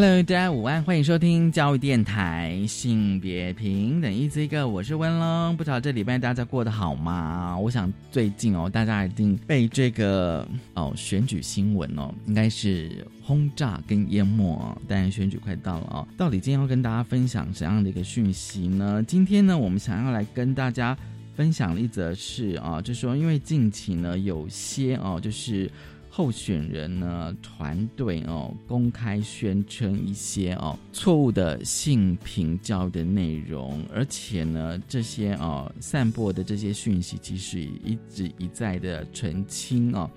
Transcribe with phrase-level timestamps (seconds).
[0.00, 5.56] Hello，大家午安，欢迎收听教育电台性别平等一 Z 个，我是温龙。
[5.56, 7.58] 不知道这礼拜大家过得好吗？
[7.58, 14.78] 我想最近哦，大家一定被这个哦选举新闻哦，应该是轰炸跟淹没。
[14.86, 19.02] 当然选举快到了哦，到底今天要跟大家分享怎样的一个讯息呢？
[19.02, 20.96] 今天呢，我们想要来跟大家
[21.34, 25.68] 分享的一则是啊，就是说因为近期呢，有些哦，就是。
[26.18, 40.10] 候选人呢，团队哦，公开宣称一些哦错误的性平教育的内容，而且呢，这些哦散播的这些讯息，其实一直一再的澄清哦，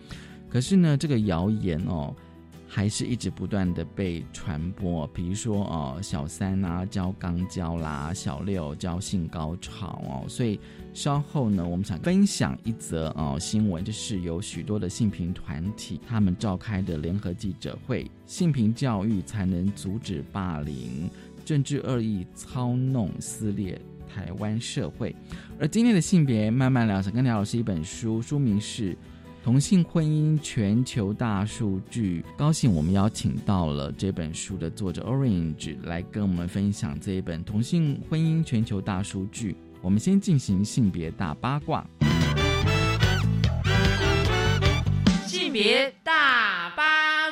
[0.49, 2.11] 可是呢，这个谣言哦。
[2.73, 10.57] 还是一直不断的被传播，比如说哦，小三啊教肛交啦，小六教性高潮哦，所以
[10.93, 21.09] 稍后呢，我们想分享一则哦新闻，就是有许多的性平团体他们召开的联合记者会，性平教育才能阻止霸凌、
[21.45, 23.79] 政治恶意操弄、撕裂
[24.13, 25.15] 台湾社会。
[25.59, 28.97] 而今天的性别慢慢聊，想跟梁老师一本书，书名是。
[29.43, 39.55] 同性婚姻全球大数据，高兴我们邀请到了这本书的作者 Orange 来跟我们分享这一本同性婚姻全球大数据。
[39.83, 41.83] 我们先进行性别大八卦。
[45.25, 46.83] 性别大八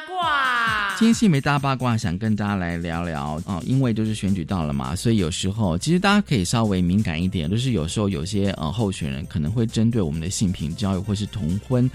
[0.08, 0.96] 卦。
[0.98, 11.90] 今天性别大八卦，想跟大家来聊聊哦，因为就是选举到了嘛，所以有时候其实大家可以稍微敏感一点，就是有时候有些呃候选人可能会针对我们的性平教育或是同婚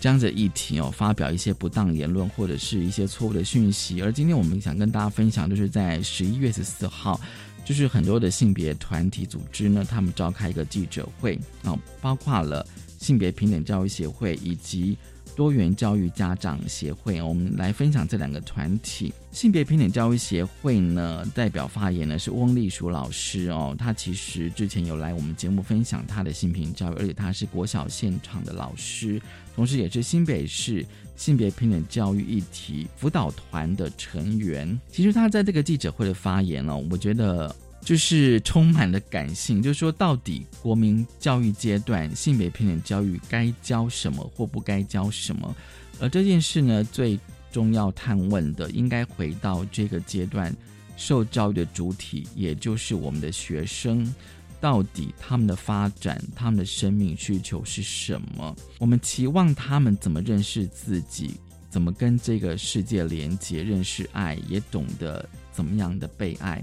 [0.00, 4.02] 这样子议题哦，发表一些不当言论或者是一些错误的讯息。
[4.02, 7.18] 而今天我们想跟大家分享，就是在十一月十四号，
[7.64, 12.66] 就是很多的性别团体组织呢，他们召开一个记者会啊，包括了
[12.98, 14.96] 性别平等教育协会以及。
[15.34, 19.10] 多元教育家长协会，我们来分享这两个团体。
[19.30, 29.18] 性别平等教育协会呢，代表发言呢是翁立淑老师哦，他其实之前有来我们节目分享他的性平教育，而且他是国小现场的老师，
[29.54, 30.84] 同时也是新北市
[31.22, 34.80] 性别平等教育议题辅导团的成员。
[34.90, 37.54] 其实他在这个记者会的发言呢，我觉得。
[37.84, 45.52] 就是充满了感性，就是说，到底国民教育阶段性别平等教育该教什么或不该教什么？
[45.98, 47.18] 而这件事呢，最
[47.50, 50.56] 重要探问的，应该回到这个阶段
[50.96, 54.14] 受教育的主体，也就是我们的学生，
[54.62, 58.54] 到底他们的发展、他们的生命需求是什么？
[58.78, 61.34] 我们期望他们怎么认识自己，
[61.68, 66.62] 怎么跟这个世界连接，认识爱，也懂得怎么样的被爱。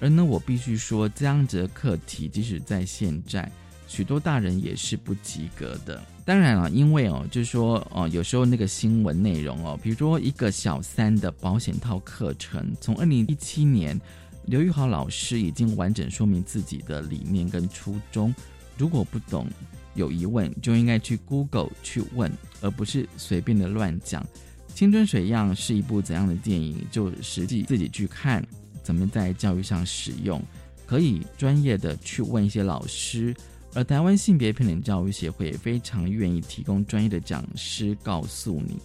[0.00, 3.52] 而呢，我必须说，这样子的课题，即使在现在，
[3.86, 6.02] 许多大人也是不及格的。
[6.24, 14.00] 当然了，因为哦，就是说哦，有时候那个新闻内容哦，比如说一个小三的保险套课程，从二零一七年，
[14.46, 18.34] 刘玉豪老师已经完整说明自己的理念跟初衷。
[18.78, 19.46] 如果不懂、
[19.94, 24.22] 有疑问，就应该去 Google 去问，而不是随便的乱讲。
[24.72, 26.84] 《青春水样》是一部怎样的电影？
[26.90, 28.46] 就实际自己去看。
[28.82, 30.40] 怎么在教育上使用？
[30.86, 33.34] 可以专业的去问一些老师，
[33.74, 38.78] 而台湾性别平等教育协会也非常愿意提供专业的讲师告诉你。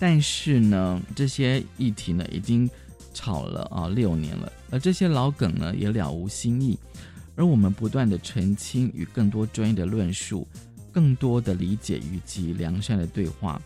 [0.00, 2.68] 但是呢，这些议题呢已经
[3.16, 6.78] 吵了啊六年了，而这些老梗呢也了无新意。
[7.34, 10.46] 而我们不断的澄清与更多专业的论述，
[10.92, 13.60] 更多的理解以及良善的对话，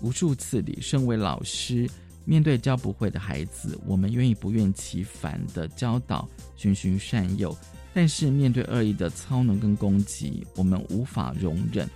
[0.00, 1.88] 无数次里，身为老师。
[2.28, 7.52] 面对教不会的孩子，我们愿意不厌其烦的教导、循循善诱；
[7.94, 11.88] 但是面对恶意的操弄跟攻击，我们无法容忍，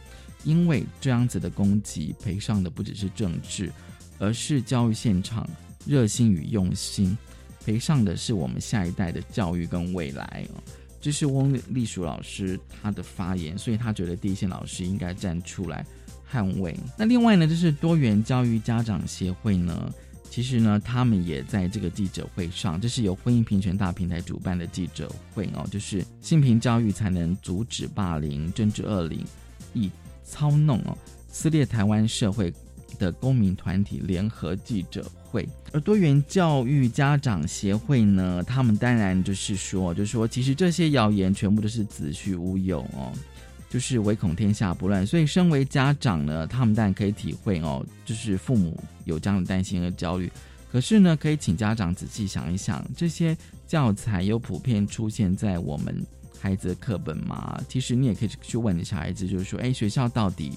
[0.45, 3.73] 因为这样子的攻击赔上的不只是政治，
[4.21, 5.45] 而是教育现场
[5.87, 7.17] 热心与用心，
[7.65, 10.63] 赔上的是我们下一代的教育跟未来哦
[11.01, 15.85] 这是翁立书老师他的发言，所以他觉得第一线老师应该站出来
[16.31, 16.77] 捍卫。
[16.99, 19.93] 那另外呢，就是多元教育家长协会呢。
[20.29, 29.25] 其实呢，他们也在这个记者会上，这是由婚姻平权大平台主办的记者会哦，就是性平教育才能阻止霸凌、政治恶灵
[29.75, 29.91] 以
[30.23, 30.97] 操弄哦，
[31.29, 32.53] 撕裂台湾社会
[32.97, 35.49] 的公民团体联合记者会。
[35.73, 43.13] 而多元教育家长协会呢，他们当然就是说，就是说，其实这些谣言全部都是子虚乌有哦，
[43.69, 45.07] 就是唯恐天下不乱。
[45.07, 50.31] 所以，身为家长呢，他们当然可以体会哦，就是父母有这样的担心和焦虑。
[50.73, 53.37] 可是呢，可以请家长仔细想一想，这些
[53.67, 56.05] 教材有普遍出现在我们
[56.41, 57.61] 孩子的课本吗？
[57.69, 60.57] 其实你也可以去问你小孩子，就是说，哎，学校到底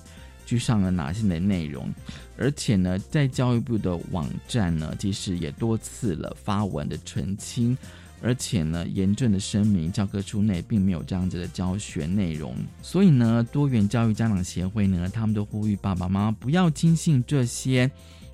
[0.53, 1.91] 去上了哪些的内容？
[2.37, 7.75] 而且呢，在教育部的网站呢，其实也多次了发文的澄清，
[8.21, 12.55] 而且呢，严正的声明，教科书内并没有这样子的教学内容。
[12.81, 17.89] 所以呢，多元教育家长协会呢，他们都呼吁爸爸妈妈不要轻信这些。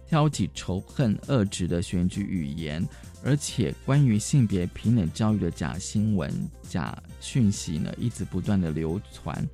[0.07, 2.83] 挑起仇恨、恶质的选举语言，
[3.23, 6.33] 而且关于性别平等教育的假新闻、
[6.67, 9.47] 假讯息呢，一直不断的流传，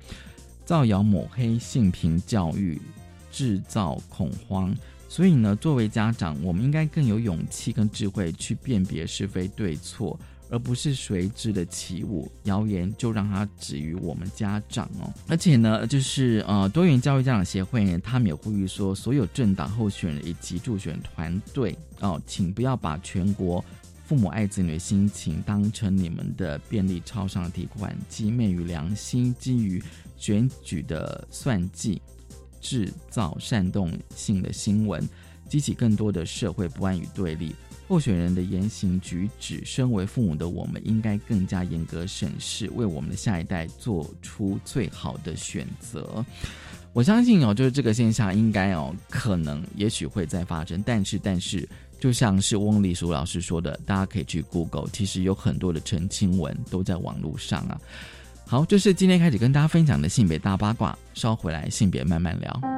[0.66, 2.78] 造谣抹黑性平教育，
[3.32, 4.74] 制造恐慌。
[5.08, 10.18] 所以呢，作为家长，我们应该更有勇气跟智慧去辨别是非对错。
[10.48, 15.12] 而不是随之的起舞，谣言就让它止于我们家长哦。
[15.26, 23.64] 而且呢，就是呃，多元教育家长协会呢，他们也呼吁说，所有政党候选人以及助选团队哦，请不要把全国
[24.06, 29.82] 父母爱子女的心情当成你们的便利超商提款机，昧于良心，基于
[30.16, 32.00] 选举的算计，
[32.60, 35.06] 制造煽动性的新闻，
[35.48, 37.52] 激起更多的社会不安与对立。
[37.88, 46.24] 候选人的言行举止，身为父母的我们，应该更加严格审视，为我们的下一代做出最好的选择。
[46.92, 57.80] 我相信哦，就是这个现象应该哦，可能也许会再发生，但是但是，就像是翁立书老师说的，大家可以去 Google，其实有很多的澄清文都在网络上啊。
[58.46, 62.75] 好，这是今天开始跟大家分享的性别大八卦，稍回来性别慢慢聊。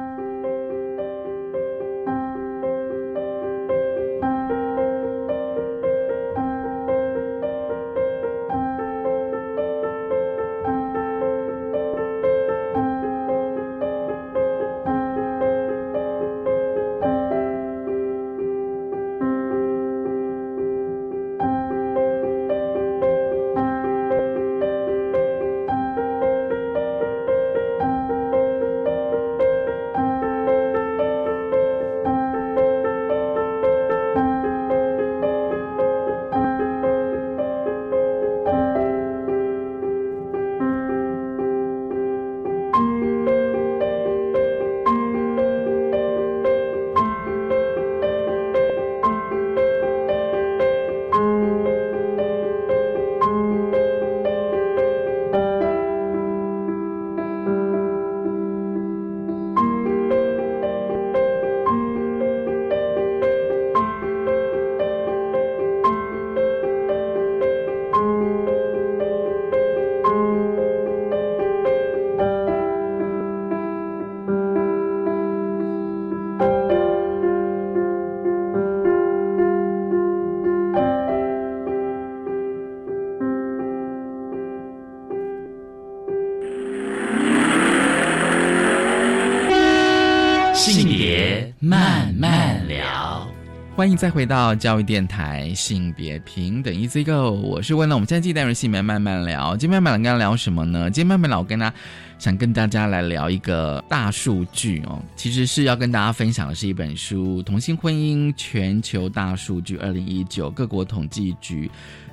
[93.99, 97.95] 再回到教育电台性别平等 Easy Go，我是温乐。
[97.95, 99.57] 我们现在继续带入性别慢慢聊。
[99.57, 100.89] 今天慢慢聊，跟聊什么呢？
[100.89, 101.73] 今天慢慢聊，我跟他
[102.17, 105.03] 想跟大家来聊一个大数据哦。
[105.17, 111.69] 其实是要跟大家分享的是一本书《同性婚姻全球大数据二零一九各国统计局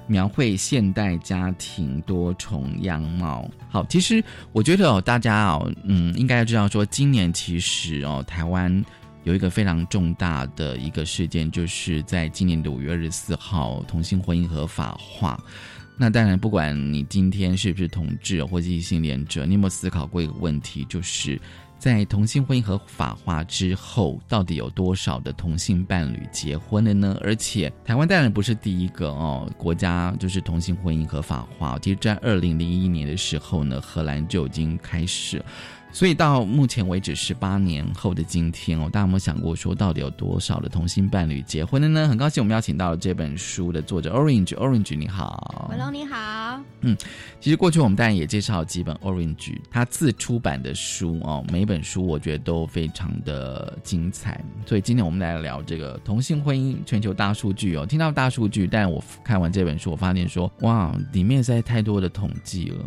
[0.09, 3.49] 描绘现代家庭多重样貌》。
[3.71, 8.85] 好，其实我觉得哦，大家哦，嗯，应该知道说，今年其实哦，台湾。
[9.27, 15.37] 有一个非常重大的一个事件，就是在今年的五月二十四号，同性婚姻合法化。
[15.99, 21.41] 那当然，不管你今天是不是同志或者异性恋者，你有没有思考过一个问题，就是
[21.77, 27.19] 在同性婚姻合法化之后，到底有多少的同性伴侣结婚了呢？
[27.21, 31.77] 而且，台湾当然不是第一个哦，国家就是同性婚姻合法化。
[31.81, 35.45] 其实，在二零零一年的时候呢，荷兰就已经开始。
[35.97, 42.07] 所以到目前为止，十八年后的今天哦，大家有没有想过说，到底有多少的同性伴侣结婚了呢？
[42.07, 46.61] 很高兴我们邀请到了这本书的作者 Orange，Orange 你好文龙你好。
[46.83, 46.95] 嗯，
[47.41, 54.45] 其实过去我们当然也介绍几本 Orange 他自出版的书哦，每一本书我觉得都非常的精彩。
[54.67, 57.87] 所以今天我们来聊这个同性婚姻全球大数据哦。
[57.87, 62.85] 听到大数据，但我看完这本书，我发现说，哇，里面实在太多的统计了。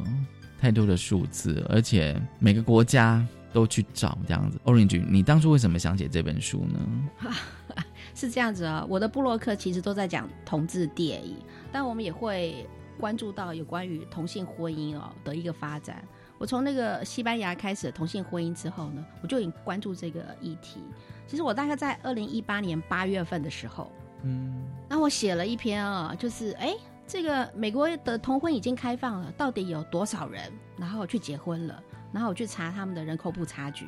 [0.60, 4.60] 太多的数字，而且每个国家都去找这样子。
[4.66, 7.10] Orange，你当初为什么想写这本书呢？
[8.16, 11.38] 是这样子啊、我的布洛克其实都在讲同志电影，
[11.72, 12.68] 但我们也会
[13.00, 16.04] 关注到有关于同性婚姻哦的一个发展。
[16.38, 20.82] 我从那个西班牙开始同性婚姻之后呢，我就已经关注这个议题。
[21.28, 23.92] 其实我大概在二零一八年八月份的时候，
[24.24, 26.74] 嗯，那我写了一篇啊，就是哎，
[27.10, 30.44] 这个美国的同婚已经开放了，到底有多少人
[30.78, 31.82] 然后去结婚了？
[32.14, 33.86] 然后我去查他们的人口普查局，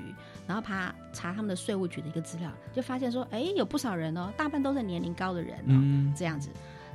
[0.48, 6.50] 然后查查他们的税务局的一个资料，就发现说，哎，有不少人哦，大半都是年龄高的人哦，嗯这样子。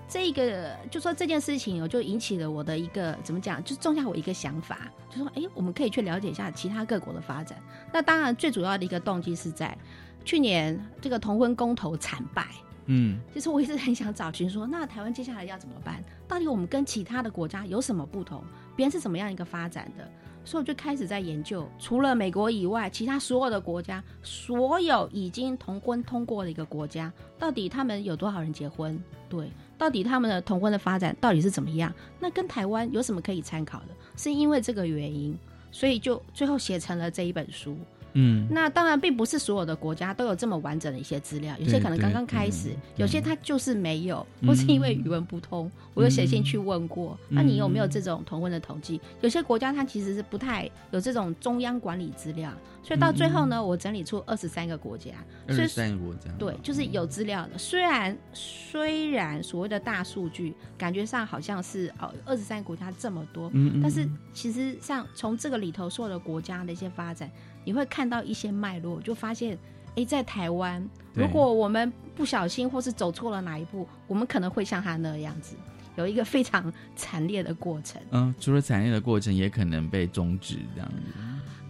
[0.08, 7.56] 这个就说这件事情哦，就引起了我的一个怎么讲，就种下我一个想法，就说，哎，我们可以去了解一下其他各国的发展。
[7.92, 9.78] 那当然，最主要的一个动机是在
[10.24, 12.46] 去年这个同婚公投惨败，
[12.86, 16.02] 嗯其实我一直很想找寻说，那台湾接下来要怎么办？
[16.28, 18.42] 到底我们跟其他的国家有什么不同？
[18.74, 20.08] 别人是怎么样一个发展的？
[20.44, 28.96] 所以我就开始在研究，除了美国以外，其他所有的国家，所有已经同婚通过的一个国家，到底他们有多少人结婚？
[29.28, 31.92] 对，到底他们的同婚的发展到底是怎么样？
[32.20, 33.86] 那跟台湾有什么可以参考的？
[34.16, 35.36] 是因为这个原因，
[35.72, 37.76] 所以就最后写成了这一本书。
[38.18, 45.70] 嗯，那当然，并不是所有的国家都有这么完整的一些资料，有些可能刚刚开始，有些它就是没有，或是因为语文不通。
[45.92, 49.00] 我有写信去问过，那你有没有这种同婚的统计？
[49.20, 52.50] 有些国家它其实是不太有这种中央管理资料，
[52.82, 55.12] 所以到最后呢，我整理出二十三个国家，
[55.46, 57.58] 二十三个国家，对，就是有资料的。
[57.58, 67.30] 虽然虽然所谓的大数据感觉上好像是哦，二十三个国家这么多，嗯，嗯但是其实像从这个里头所有的国家的一些发展，
[67.66, 69.58] 你会看到一些脉络，就发现，
[69.96, 75.56] 诶，在台湾，如果我们不小心或是走错了哪一步，我们可能会像他那样子，
[75.96, 78.00] 有一个非常惨烈的过程。
[78.12, 81.20] 嗯，除了惨烈的过程，也可能被终止这样子，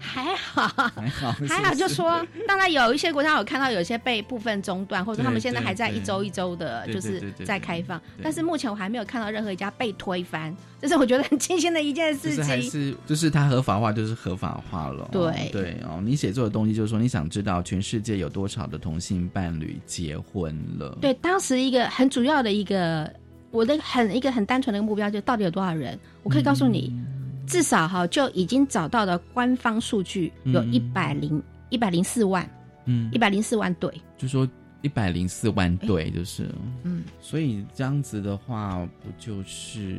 [0.07, 8.01] 还好，还好，还好，就说，当然有一些国家我看到有些被部分中断，或者对他们现在还在一周一周的，就是在开放。
[8.23, 12.71] 但是目前我还没有看到任何一家被推翻，这是我觉得很庆幸的一件事就是还情。
[12.71, 15.09] 是就是它合法化就是合法化了。
[15.11, 20.97] 对对哦，你写作的东西就是说你想知道全世界有多少的同性伴侣结婚了。
[21.01, 23.11] 对，当时一个很主要的一个，
[23.51, 25.99] 我的很一个很单纯的一个目标，就是到底有多少人？
[26.23, 26.93] 我可以告诉你，
[27.47, 32.49] 至少哈就已经找到的官方数据有嗯一百零一百零四万，
[32.85, 33.11] 嗯。
[33.12, 33.93] 一，百零四万对。
[34.19, 34.49] 就说
[34.83, 36.49] 一百零四万对，就是，
[36.85, 39.97] 嗯，所以这样子的话，不就是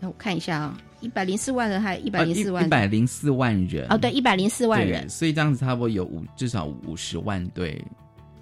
[0.00, 3.86] 那我看一下啊，一百零四万人还一百零四万一百零四万人。
[3.90, 7.82] 哦，对，一百零四万人，所以这样子差不多有五至少五十万对。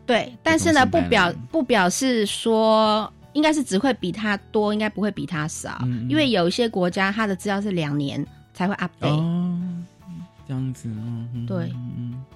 [0.07, 3.13] 对，但是呢，不表不表示说。
[3.35, 9.09] 应该是只会比他多，应该不会比他少，因为有一些国家它的资料是两年才会 update。
[9.09, 9.61] 哦，
[10.49, 11.71] 这样子，嗯，嗯对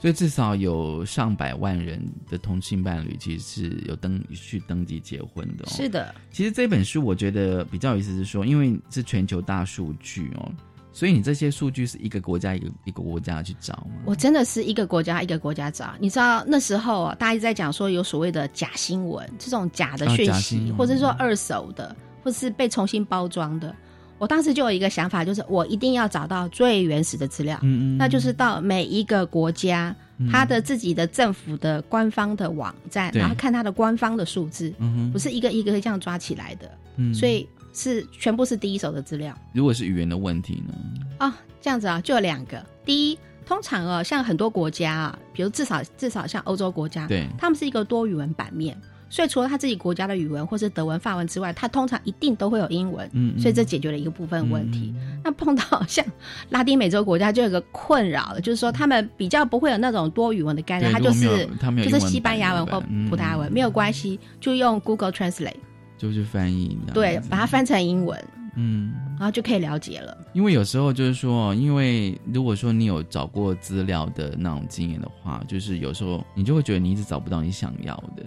[0.00, 5.68] 所以至少有上百万人的同性伴侣其实是有登去登记结婚的、哦。
[5.68, 10.52] 是的，其实这本书我觉得比较有意思是说，因为是全球大数据哦，
[10.98, 14.02] 所以你这些数据是一个国家一个一个国家去找吗？
[14.04, 15.94] 我真的是一个国家一个国家找。
[16.00, 23.72] 你知道那时候啊，大家一直在讲说有所谓的假新闻，这种假的啊讯息，或者是说二手的，或是被重新包装的。
[24.18, 29.94] 我当时就有一个想法，就是我一定要找到最原始的资料，嗯嗯，那就是到每一个国家。
[30.20, 40.74] 嗯它的自己的政府的官方的网站，对然后看它的官方的数字，嗯哼，不是一个一个这样抓起来的，嗯所以是全部是第一手的资料如果是语言的问题呢？
[41.18, 41.38] 啊。
[41.60, 42.64] 这样子啊，就有两个。
[42.84, 48.80] 第一，通常哦，像很多国家啊，比如至少至少像欧洲国家，对，他们是一个多语文版面，
[49.10, 54.94] 所以除了他自己国家的语文或是德文、法文之外，他通常一定都会有英文，嗯，嗯所以这解决了一个部分问题。
[54.96, 56.02] 嗯那碰到像
[56.48, 62.80] 拉丁美洲国家，就有个困扰了，就是说他们比较不会有那种多语文的概念，他就是他就是西班牙文或
[63.10, 65.56] 葡萄牙文、没有关系，就用 Google Translate
[65.98, 68.22] 就是翻译，对，把它翻成英文，
[68.58, 68.92] 嗯。
[69.18, 70.16] 然后就可以了解了。
[70.32, 78.24] 因为有时候就是说，因为如果说你有找过资料的那种经验的话，就是有时候你就会觉得你一直找不到你想要的，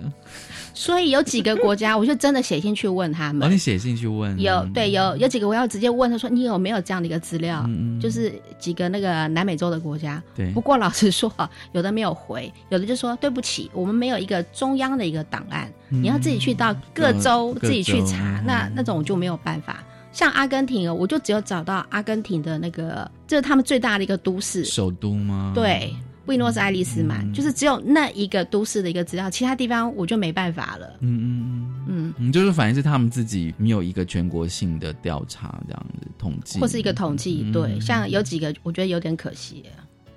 [0.74, 3.32] 所以有几个国家，我就真的写信去问他。
[3.32, 7.66] 们哦你，写信去问，有对有有几个我要直接问他说，你有没有这样的一个资料？
[8.02, 10.52] 就是几个那个南美洲的国家，对。
[10.52, 11.32] 不，过老实说，
[11.72, 18.46] 有的没有回，有的就说对不起，我们没有一个中央的一个档案，你要自己去到各州各自己去查，嗯。
[18.46, 19.84] 那那种我就没有办法。
[20.12, 25.54] 像阿根廷哦，我就只有找到阿根廷的那个，这是他们最大的一个都市，首都吗？
[25.56, 25.94] 对，
[26.26, 27.34] 布宜诺斯艾利斯嘛，嗯。
[27.34, 30.98] 就是只有那一个都市的一个资料，其他地方我就没办法了。
[31.00, 37.52] 嗯，嗯嗯嗯，就是反正是他们自己没有一个全国性的调查这样子统计，或是一个统计，嗯。
[37.52, 39.64] 对，像有几个我觉得有点可惜，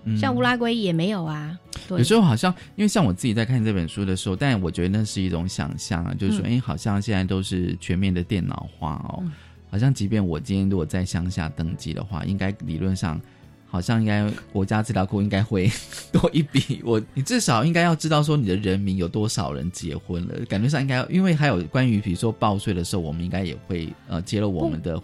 [0.04, 0.18] 嗯。
[0.18, 1.56] 像乌拉圭也没有啊。
[1.88, 1.98] 对。
[1.98, 9.32] 有时候好像，因为像我自己在看这本书的时候，但我觉得那是一种想象啊，就是说，哎、好像现在都是全面的电脑化哦，嗯
[9.74, 13.20] 好像即便我今天如果在乡下登记的话，应该理论上。
[13.66, 15.68] 好像应该国家资料库应该会
[16.12, 25.02] 多一笔，我你至少应该要知道说你的人民有多少人结婚了，感觉上应该，因为还有关于比如说报税的时候，我们应该也会呃揭露我们的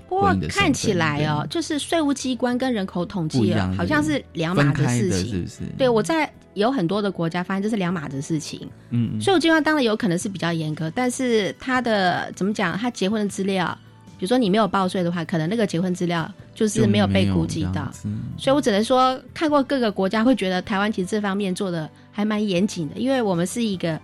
[0.48, 5.10] 看起来哦，就是税务机关跟人口统计好像是两码分开事情。
[5.10, 5.62] 的是不是？
[5.76, 8.60] 对，我在有很多的国家发现这是两码子事情。
[8.90, 12.78] 嗯嗯税务机关当然有可能是比较严格，但是他的怎么讲？
[12.78, 13.76] 他结婚的资料，
[14.20, 17.90] 比如说你没有报税的话，可能那个结婚资料就是没有被估计到。
[18.36, 23.98] 所以我只能说，看过各个国家，会觉得台湾其实这方面做的还蛮严谨的，因为我们是一个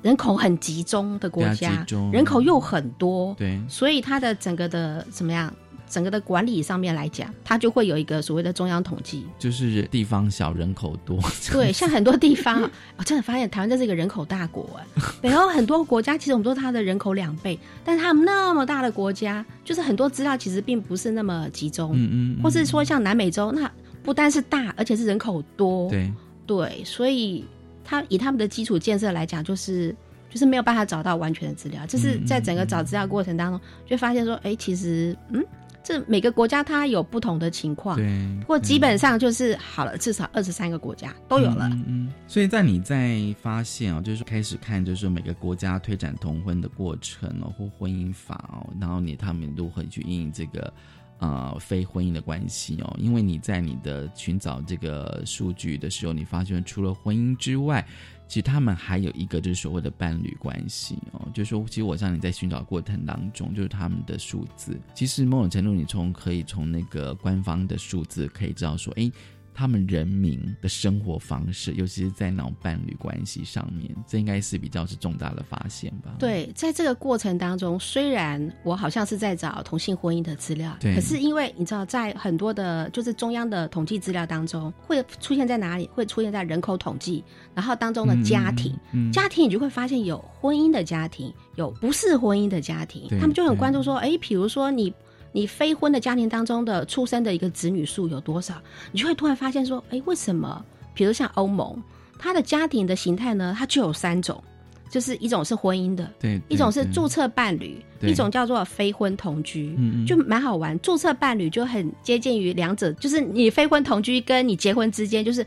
[0.00, 5.52] 人口很集中的国家，人口又很多，对，所以它的整个的怎么样？
[5.88, 9.26] 整个的管理上面来讲，它就会有一个所谓的中央统计。
[9.38, 11.18] 就是地方小，人口多。
[11.50, 14.86] 对，像很多地方，我真的发现台湾这是一个人口大国哎。
[15.22, 23.70] 北欧很多国家其实我们都是它的人口两倍，但是他们那么大的国家，就是很多资料其实并不是那么集中，嗯嗯，嗯或是说像南美洲，那
[24.02, 25.88] 不单是大，而且是人口多。
[25.90, 26.12] 对，
[26.46, 27.44] 对，所以
[27.84, 29.94] 他以他们的基础建设来讲，就是
[30.30, 35.44] 就是没有办法找到完全的资料，就是在整个找资料过程当中，就会发现说，哎，其实嗯，
[35.82, 37.96] 这每个国家它有不同的情况。
[37.96, 38.06] 对，
[38.40, 41.68] 不过基本上就是好了，至少二十三个国家都有了。
[41.72, 50.72] 嗯嗯，所以在你在发现哦，就是开始看，就是每个国家推展同婚的过程哦，或婚姻法哦，然后你他们如何去应这个
[51.18, 57.86] 呃非婚姻的关系哦，因为你在你的寻找这个数据的时候，你发现除了婚姻之外。
[58.28, 69.10] 其实他们还有一个就是所谓的伴侣关系哦，就是说，其实我像你在寻找过程当中，就是他们的数字，其实某种程度你从可以从那个官方的数字可以知道说，哎，
[69.58, 76.14] 他们人民的生活方式，尤其是在那种伴侣关系上面，这应该是比较是重大的发现吧？
[76.16, 85.90] 对，在这个过程当中，虽然我好像是在找同性婚姻的资料，对可是因为你知道，在很多的就是中央的统计资料当中，会出现在哪里？
[85.92, 94.94] 会出现在人口统计，然后当中的家庭，嗯，嗯家庭你就会发现有婚姻的家庭，有不是婚姻的家庭，他们就很关注说，哎，比如说你。
[95.32, 98.54] 你非婚的家庭当中的出生的一个子女数有多少？
[98.92, 100.64] 你就会突然发现说，哎，为什么？
[100.94, 101.80] 比如像欧盟，
[102.18, 104.42] 它的家庭的形态呢，它就有三种，
[104.90, 110.76] 就是一种是婚姻的，对，一种是注册伴侣，一种叫做非婚同居，嗯嗯就蛮好玩。
[110.80, 115.40] 注册伴侣就很接近于两者，就是你非婚同居跟你结婚之间，就是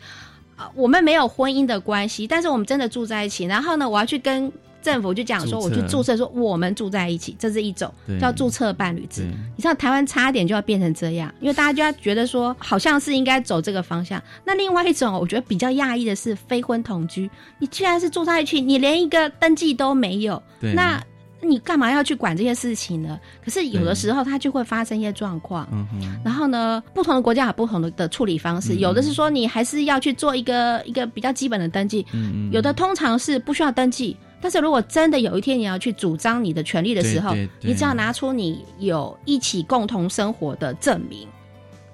[0.56, 3.46] 啊、我们没有婚姻的关系，但是我们真的住在一起。
[3.46, 4.50] 然后呢，我要去跟
[4.82, 9.24] 政府就讲说，我去注册说我们住在一起，这是一种叫注册伴侣制。
[9.56, 14.22] 你知道台湾差点就要变成这样，因为大家就要觉得说，好像是应该走这个方向。
[14.44, 21.02] 那另外一种，我觉得比较讶异的是非婚同居，你既然是住在一起，你连一个登记都没有，那
[21.44, 23.20] 你干嘛要去管这些事情呢？
[23.44, 25.67] 可是有的时候它就会发生一些状况。
[25.72, 25.88] 嗯，
[26.24, 34.15] 然后呢，不同的国家有不同的的处理方式，嗯有的是说你还是要去做一个一个比较基本的登记，嗯嗯，有的通常是不需要登记。
[34.42, 41.28] 但是如果真的有一天你要去主张你的权利的时候，你只要拿出你有一起共同生活的证明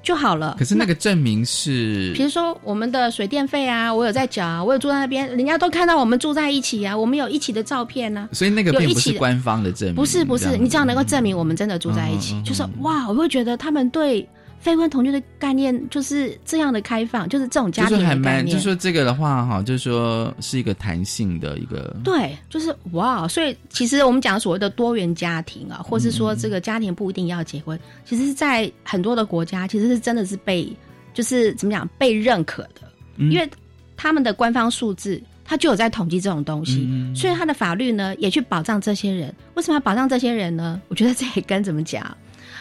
[0.02, 0.56] 就好了。
[0.58, 14.26] 可是那个证明是比如说我们的水电费啊，我有在缴啊，我有住在那边，人家都看到我们住在一起啊，我们有一起的照片呢、所以那个并不是官方的证明，不是不是，你只要能够证明我们真的住在一起，就是嗯哇，我会觉得他们对
[14.60, 18.58] 非婚同居的概念就是这样的开放，就是这种家庭就是还蛮，的概念。
[18.58, 30.68] 就说这个的话哈，就是说是一个弹性的一个，对，就是哇，所以其实我们讲所谓的多元家庭啊，或是说这个家庭不一定要结婚，其实是在很多的国家其实是真的是被
[31.14, 32.82] 就是怎么讲被认可的，
[33.16, 33.50] 嗯因为
[33.96, 39.34] 他们的官方数字他就有在统计这种东西，嗯所以他的法律呢也去保障这些人。
[39.54, 40.82] 为什么要保障这些人呢？
[40.90, 42.16] 我觉得这也跟怎么讲，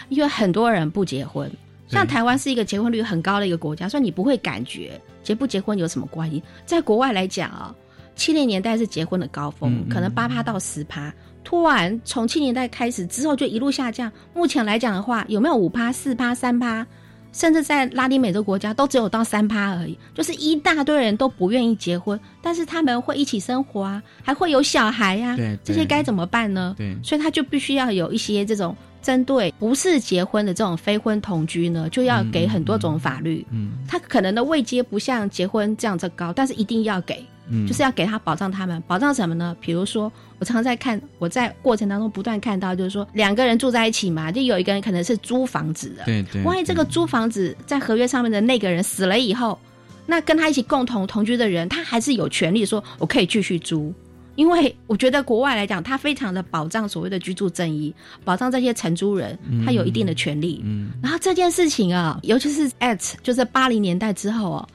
[0.09, 1.50] 因为很多人不结婚。
[1.88, 6.42] 像台湾是一个结婚率很高的一个国家，所以你不会感觉结不结婚有什么关系。
[6.64, 7.75] 在国外来讲啊、
[8.14, 11.12] 七零年代是结婚的高峰，可能八趴到十趴，
[11.44, 14.11] 突然从七零年代开始之后就一路下降。
[14.35, 16.87] 目前来讲的话，有没有五趴、四趴、三趴？
[17.32, 26.74] 甚至在拉丁美洲国家都只有到三趴而已，就是一大堆人都不愿意结婚，但是他们会一起生活啊，还会有小孩呀、这些该怎么办呢？
[26.78, 33.46] 对所以他就必须要有一些这种针对不是结婚的这种非婚同居呢，就要给很多种法律。
[33.50, 38.82] 嗯他可能的位阶不像结婚这样子高，但是一定要给，嗯，就是要给他保障他们。
[38.87, 39.56] 保障什么呢？
[39.61, 49.59] 比如说，我常常在看，我在过程当中不断看到，就是说两个人住在一起嘛，就有一个人可能是租房子的，对对，万一这个租房子在合约上面的那个人死了以后，
[50.06, 53.92] 那跟他一起共同同居的人，他还是有权利说我可以继续租。
[54.35, 60.61] 因为我觉得国外来讲，他非常的保障所谓的居住正义，保障这些承租人他有一定的权利。
[60.62, 64.68] 嗯，然后这件事情啊，尤其是 at 就是八零年代之后哦，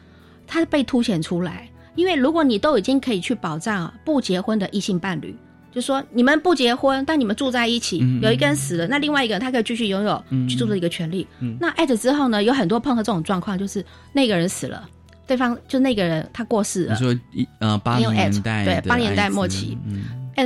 [0.48, 1.70] 它被凸显出来。
[1.96, 5.36] 因为如果你都已经可以去保障不结婚的异性伴侣，
[5.72, 11.26] 就说你们不结婚，但你们住在一起，有一个人死了，那另外一个人他可以继续拥有居住的一个权利。
[11.60, 14.88] 那艾特之后呢，有很多碰到这种状况，就是那个人死了。
[15.28, 16.94] 对方就那个人，他过世了。
[16.94, 19.78] 你说一呃八零年代对八零年代末期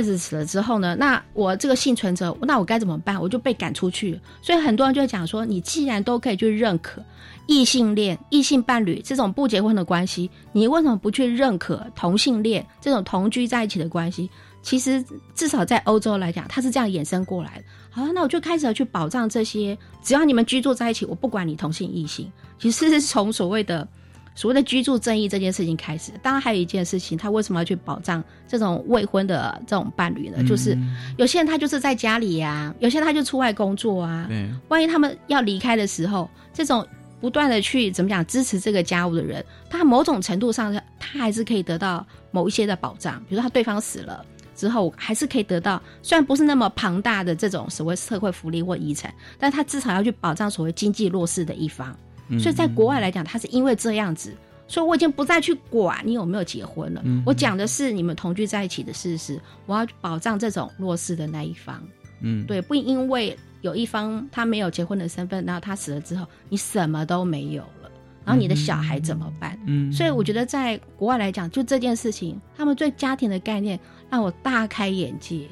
[0.02, 3.20] ，S 死了之后呢，那我这个幸存者，那我该怎么办？
[3.20, 4.18] 我就被赶出去。
[4.42, 7.02] 所以很多人就讲说，你既然都可以去认可
[7.46, 14.30] 异性恋、异性伴侣这种不结婚的关系，你为什么不去认可同性恋这种同居在一起的关系？
[14.62, 15.04] 其实
[15.34, 17.64] 至少在欧洲来讲，它是这样衍生过来的。
[17.90, 22.30] 好，那我就开始去保障这些，只要你们居住在一起，我不管你同性异性。
[22.58, 23.86] 其实是从所谓的。
[24.36, 30.44] 所谓的居住正义这件事情开始，当然还有一件事情，他为什么要去保障这种未婚的这种伴侣呢？
[30.46, 30.76] 就是
[31.16, 34.28] 有些人他就是在家里呀，有些人他就出外工作啊。
[34.68, 36.86] 万一他们要离开的时候，这种
[37.18, 43.18] 不断的去怎么讲支持这个家务的人，他某种程度上他还是可以得到某一些的保障。
[43.20, 44.22] 比如说他对方死了
[44.54, 51.96] 之后，还是可以得到虽然不是那么庞大的这种所谓社会福利或遗产，但他至少要去保障所谓经济弱势的一方。
[52.40, 54.34] 所以，在国外来讲，他是因为这样子，
[54.66, 57.02] 所以我已经不再去管你有没有结婚了。
[57.24, 61.80] 我讲的是你们同居在一起的事实，我要保障这种弱势的那一方。
[62.20, 67.90] 嗯，对，不因为有一方他没有结婚的身份，然后他死了之后，你什么都没有了，
[68.24, 69.56] 然后你的小孩怎么办？
[69.66, 73.78] 嗯，所以我觉得在国外来讲，就这件事情，他们对家庭的概念
[74.10, 75.46] 让我大开眼界。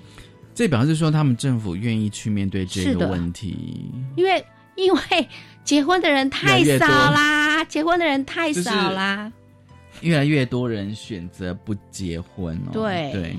[0.54, 4.44] 这表示说，他们政府愿意去面对这个问题，因为。
[4.76, 5.28] 因为
[5.64, 9.32] 结婚的人太少啦，结婚的人太少啦，
[10.02, 12.70] 越来越多人选择不结婚哦。
[12.72, 13.36] 对对，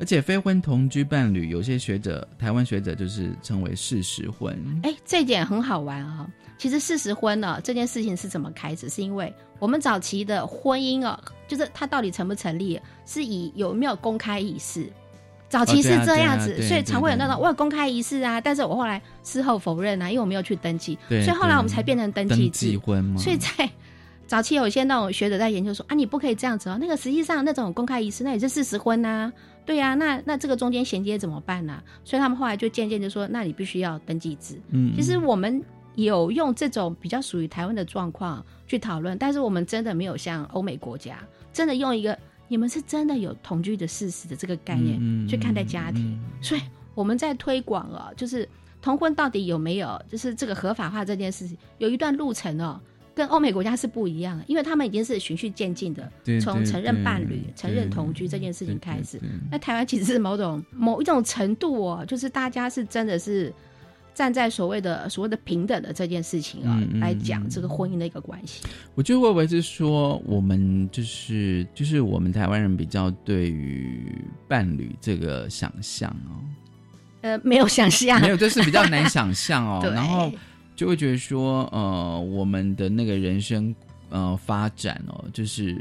[0.00, 4.58] 而且非婚同居伴侣，有些学者，台湾学者就是称为事实婚。
[4.82, 6.28] 哎，这点很好玩啊。
[6.58, 8.88] 其实事实婚呢，这件事情是怎么开始？
[8.88, 14.90] 是因为我们早期的婚姻哦，就是它到底成不成立，是以有没有公开仪式。
[15.48, 22.78] 早期是这样子，所以常会有那种我有公开仪式啊，但是我后来事后否认啊，因为我没有去登记，所以后来我们才变成登记制。
[23.16, 23.70] 所以在
[24.26, 29.32] 早期有一些那种学者在研究说啊，你不可以这样子哦，那个实际上那种公开仪式那也是事实婚呐，
[29.64, 31.82] 对呀，那那这个中间衔接怎么办呢？
[32.04, 34.60] 所以他们后来就渐渐就说，那你必须要登记制。
[34.70, 41.18] 嗯，其实我们有用这种比较属于台湾的状况去讨论，但是我们真的没有像欧美国家
[41.54, 42.18] 真的用一个。
[42.48, 46.60] 你们是真的有同居的事实的这个概念去看待家庭，所以
[46.94, 48.48] 我们在推广哦，就是
[48.82, 52.80] 同婚到底有没有，就是这个合法化这件事情，有一段路程哦，
[53.14, 59.20] 跟欧美国家是不一样的，因为他们已经是循序渐进的，从承认伴侣、承认同居这件事情开始。
[59.50, 63.52] 那台湾其实是某种某一种程度哦，就是大家是真的是。
[64.18, 68.64] 站在所谓的所谓的平等的这件事情啊来讲，这个婚姻的一个关系，
[68.96, 76.34] 我觉得会不会是说，我们就是就是我们台湾人比较对于伴侣这个想象哦，
[77.20, 80.32] 呃，没有想象，没有，就是比较难想象哦， 然后
[80.74, 83.72] 就会觉得说，呃，我们的那个人生
[84.10, 85.80] 呃发展哦，就是。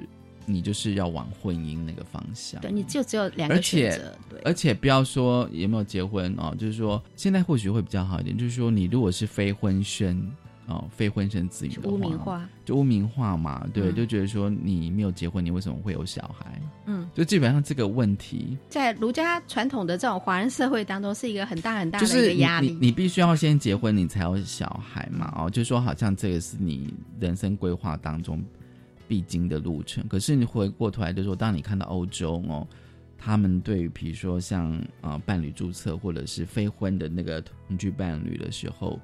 [0.50, 10.32] 你就是要往婚姻那个方向，对，你就只有两个选择，对，而且不要说有没有结婚哦，就是说现在或许会比较好一点，就是说你如果是非婚生
[10.68, 16.62] 哦，非婚生子女的污名化，就污名化嘛，对，就觉得说你没有结婚，你为什么会有小孩？
[16.86, 22.70] 嗯，就基本上这个问题，在儒家传统的这种华人社会当中，是一个很大很大的一个压力。
[22.70, 28.42] 你你必须要先结婚，你才有小孩嘛，哦，就说好像这个是你人生规划当中。
[29.08, 32.67] 必经的路程，可是你回过头来就说，当你看到欧洲哦，
[33.17, 39.00] 他们对于比如说像啊伴侣注册或者是非婚的那个同居伴侣的时候，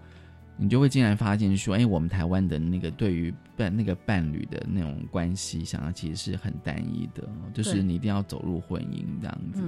[0.58, 9.63] 你就会竟然发现说，哎，我们台湾的那个对于伴那个伴侣的那种关系，想要其实是很单一的，就是你一定要走入婚姻这样子。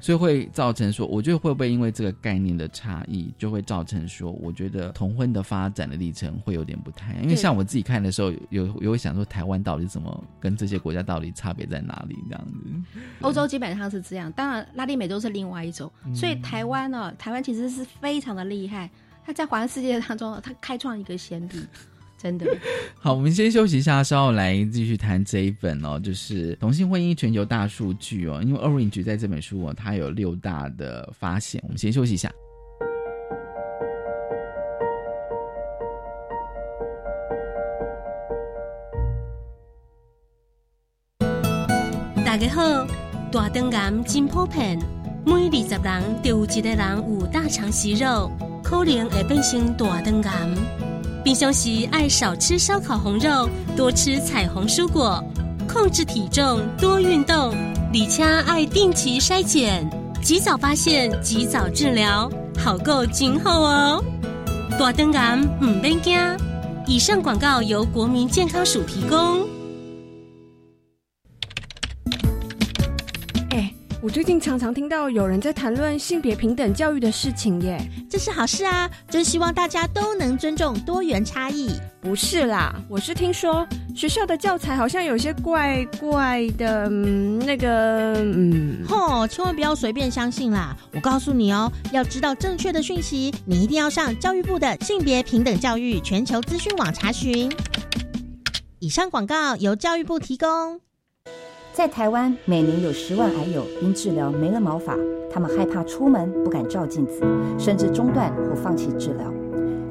[0.00, 7.14] 所以会造成说，我觉得会不会因为这个概念的差异，就会造成说，我觉得同婚的发展的历程会有点不太。
[7.22, 12.98] 因为像我自己看的时候，有有想说，台湾到底怎么跟这些国家到底差别在哪里这样子？
[13.20, 15.90] 欧洲基本上是这样，当然拉丁美洲是另外一种。
[16.14, 18.90] 所以台湾呢，台湾其实是非常的厉害，
[19.24, 21.66] 它在华人世界当中，它开创一个先例。
[22.20, 22.46] 真的
[23.00, 28.42] 好，我们先休息一下，稍后来继续谈这一本哦，就是同性婚姻全球大数据哦。
[28.44, 31.58] 因为 Orange 在这本书哦，它有六大的发现。
[31.64, 32.30] 我们先休息一下。
[42.22, 42.86] 大家好，
[43.32, 44.78] 大肠癌真普遍，
[45.24, 48.30] 每二十人就有一个人有大肠息肉，
[48.62, 50.89] 可能会变成大肠癌。
[51.22, 55.22] 冰箱媳爱少吃烧烤红肉，多吃彩虹蔬果，
[55.68, 57.54] 控制体重，多运动，
[57.92, 59.88] 李家爱定期筛检，
[60.22, 64.02] 及早发现，及早治疗，好够今后哦。
[64.78, 66.18] 大灯眼唔免惊。
[66.86, 69.59] 以上广告由国民健康署提供。
[74.02, 78.90] 我最近常常听到有人在谈论性别平等教育的事情耶，这是好事啊！
[79.10, 81.70] 真希望大家都能尊重多元差异。
[82.00, 90.74] 不是啦，我是听说学校的教材好像有些怪怪的，嗯、那个，嗯，吼，千万不要随便相信啦！
[90.94, 97.52] 我告诉你哦，要知道正确的讯息，你一定要上教育部的性别平等教育全球资讯网查询。
[98.78, 100.80] 以上广告由教育部提供。
[101.80, 104.94] 在台湾，每年有十万癌友因治疗没了毛发，
[105.30, 107.22] 他们害怕出门，不敢照镜子，
[107.58, 109.32] 甚至中断或放弃治疗。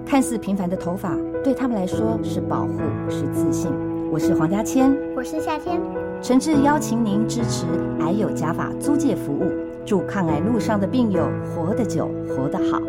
[0.05, 2.73] 看似平凡的头发，对他们来说是保护，
[3.09, 3.71] 是自信。
[4.11, 5.81] 我是黄家千，我是夏天，
[6.21, 7.65] 诚挚邀请您支持
[8.01, 9.49] 癌友假发租借服务，
[9.83, 12.79] 祝抗癌路上的病友活得久，活得好。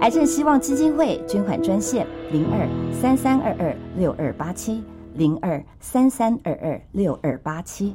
[0.00, 4.82] 癌症希望基金会捐款专线：零二三三二二六二八七
[5.14, 7.94] 零二三三二二六二八七。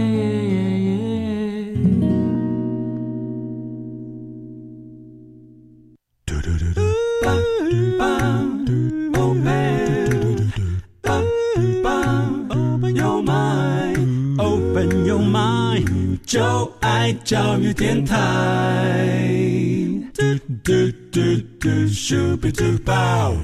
[16.31, 16.39] 就
[16.79, 18.15] 爱教育电台。
[20.13, 20.23] 嘟
[20.63, 20.71] 嘟
[21.11, 21.19] 嘟
[21.59, 23.35] 嘟，Super Duper。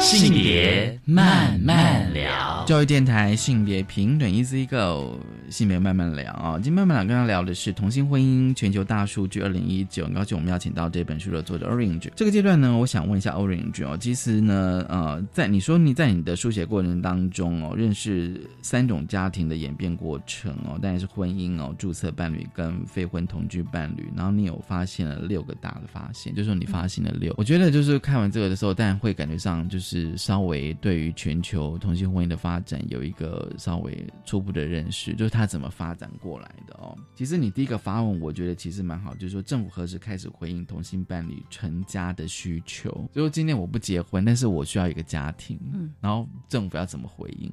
[0.00, 6.54] 性别慢慢聊，教育电台性别平等 Easy Go，性别慢慢聊啊。
[6.54, 12.10] 今天慢慢聊跟他聊的是同性婚姻全球大数据二零一九，很高兴我们邀请到这本书的作者 Orange。
[12.14, 36.96] 这个阶段呢，我想问一下 Orange 哦，其实呢，呃，在你说你在你的书写过程当中哦，认识三种家庭的演变过程哦，当然是婚姻哦、注册伴侣跟非婚同居伴侣，然后你有发现了六个大的发现，就是说你发现了六，我觉得就是看完这个的时候，当然会感觉上就是稍微对于全球同性婚姻的发展有一个稍微初步的认识，就是它怎么发展过来的哦。
[37.14, 43.08] 其实你第一个发问，我觉得其实蛮好，就是说政府何时开始回应同性伴侣成家的需求？
[43.12, 47.52] 就是今天我不结婚，但是我需要一个家庭，嗯，然后政府要怎么回应？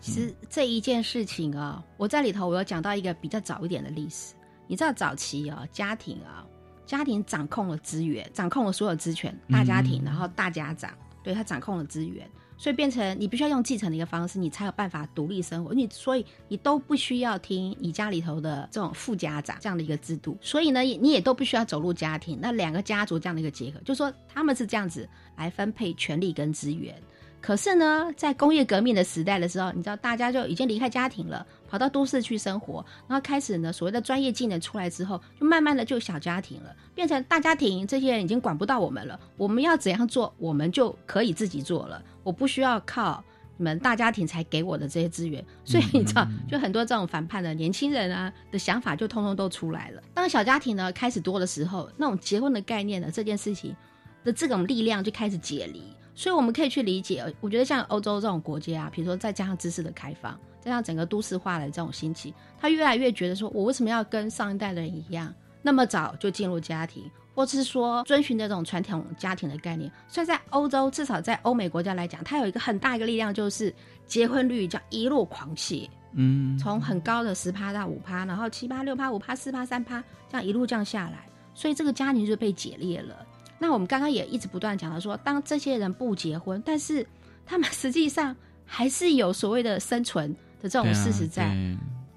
[0.00, 4.34] 其实这一件事情啊，我在里头我有讲到一个比较早一点的历史。
[4.68, 6.46] 你知道早期啊，家庭啊，
[6.86, 10.92] 家庭掌控了资源，掌控了所有资权，大家庭，然后大家长，
[11.24, 15.72] 对他掌控了资源，所以变成你必须要用继承的一个方式，你才有办法独立生活。
[15.72, 22.38] 你所以你都不需要听你家里头的这种副家长这样的一个制度，所以呢，你也都不需要走入家庭。
[22.42, 26.94] 那两个家族这样的一个结合，就说他们是这样子来分配权力跟资源。
[27.40, 39.18] 可是呢，在工业革命的时代的时候，你知道大家就已经离开家庭了，跑到都市去生活，然后开始呢，所谓的专业技能出来之后，就慢慢的就小家庭了，变成大家庭，这些人已经管不到我们了。
[39.36, 43.24] 我们要怎样做，我们就可以自己做了，我不需要靠
[43.56, 45.42] 你们大家庭才给我的这些资源。
[45.64, 50.02] 所以你知道，就很多这种反叛的年轻人啊的想法，就通通都出来了。
[50.12, 53.74] 当小家庭呢开始多的时候，那种结婚的概念呢，这件事情
[54.22, 55.82] 的这种力量就开始解离。
[56.14, 65.32] 所以我们可以去理解，我觉得像欧洲这种国家啊，比如说再加上知识的开放，加上整个都市化的这种兴起，他越来越觉得说，我为什么要跟上一代的人一样，
[65.68, 67.04] 那么早就进入家庭，
[67.34, 69.92] 或是说遵循这种传统家庭的概念？
[70.08, 73.70] 所以在欧洲，至少在欧美国家来讲，它有一个很大一个力量，就是
[74.06, 83.14] 结婚率叫一路狂泻，嗯，从很高的十趴到五趴，然后七趴、六趴、五趴、四趴、三趴，这样一路降下来，所以这个家庭就被解裂了。
[83.58, 87.06] 那我们刚刚也一直不断讲到说，当这些人不结婚，但是
[87.44, 91.54] 他们实际上还是有所谓的生存的这种事实在，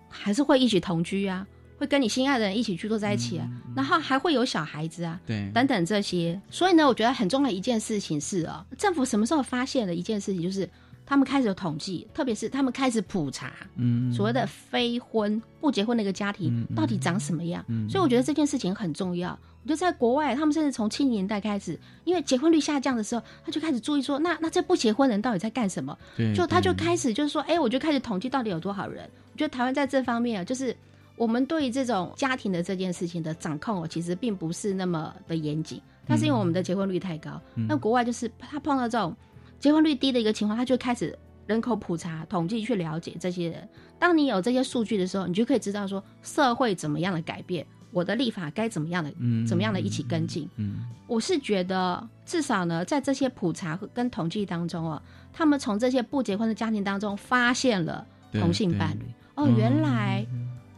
[0.07, 1.45] 还是会一起同居啊，
[1.81, 6.39] 会跟你心爱的人一起居住在一起啊，然后还会有小孩子啊，对，等等这些。
[6.49, 10.69] 所以呢，我觉得很重要的一件事情是啊，政府什么时候发现了一件事情就是。
[11.03, 17.65] 他们开始有统计，特别是他们开始普查，嗯，所谓的非婚不结婚的一个家庭到底长什么样。
[17.89, 19.37] 所以我觉得这件事情很重要。
[19.63, 25.97] 我觉得在国外，他们甚至从七零年代开始，因为结婚率下降的时候，他就开始注意说，那那这不结婚人到底在干什么？
[26.15, 29.03] 对，就他就开始就是说，哎，我就开始统计到底有多少人。
[29.33, 30.73] 我觉得台湾在这方面啊，就是
[31.15, 35.81] 我们对于这种家庭的这件事情的掌控，其实并不是那么的严谨。
[36.07, 39.15] 但是因为我们的结婚率太高，那国外就是他碰到这种
[39.59, 43.69] 结婚率低的一个情况，他就开始人口普查、统计去了解这些人。
[43.99, 49.13] 当你有这些数据的时候，你就可以知道说社会怎么样的改变，我的立法该怎么样的、
[49.47, 50.49] 怎么样的一起跟进。
[50.55, 59.05] 嗯，我是觉得至少呢，在这些普查跟统计当中哦，他们从这些不结婚的家庭当中发现了同性伴侣。
[59.35, 60.25] 哦，原来。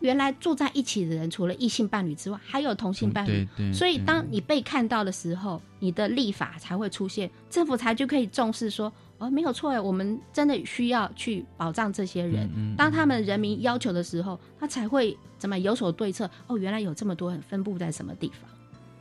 [0.04, 3.48] 原来住在一起的人，除了异性伴侣之外，还有同性伴侣。
[3.74, 12.50] 所以，当你被看到的时候，你的立法才会出现，政府才就可以重视说，哦，没有错哎，我们真的需要去保障这些人。
[12.76, 16.30] 当他们人民要求的时候，他才会怎么有所对策？
[16.48, 18.50] 哦，原来有这么多人分布在什么地方？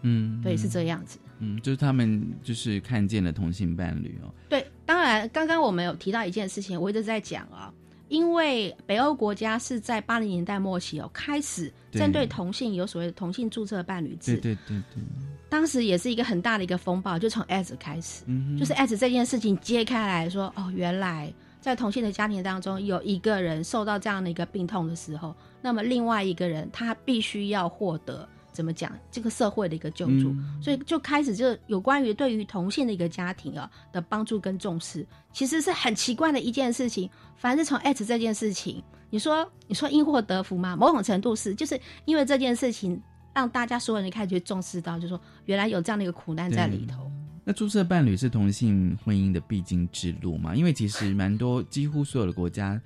[0.03, 1.19] 嗯，对，是这样子。
[1.41, 4.33] 嗯，就是他们就是看见了同性伴侣哦。
[4.49, 7.75] 对，当然，刚刚我们有提到一件事情，我一直在讲啊。
[8.13, 14.37] 因为北欧国家是在八零年代末期哦，开始针对同性有所谓的同性注册伴侣制。
[14.37, 15.03] 对对对对。
[15.49, 18.25] 当时也是一个很大的一个风暴，就从 S 开始，
[18.59, 28.29] 就是 S 这件事情揭开来说，哦，原来在同性的家庭当中有一个人受到这样的一个病痛的时候，那么另外一个人他必须要获得。
[28.53, 28.93] 怎么讲？
[29.11, 37.09] 这个社会的一个救助，所以就开始就有关于对于同性的一个家庭啊的帮助跟重视，其实是很奇怪的一件事情。
[37.37, 40.77] 凡是从 H 这件事情，你说你说因祸得福吗？
[40.77, 43.01] 某种程度是，就是因为这件事情
[43.35, 47.11] 让大家所有人开始重视到，就说原来有这样的一个苦难在里头。
[47.45, 50.55] 那注册伴侣是同性婚姻的必经之路嘛？
[50.55, 52.81] 因为其实蛮多，几乎所有的国家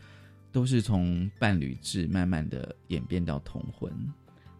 [0.50, 3.92] 都是从伴侣制慢慢的演变到同婚。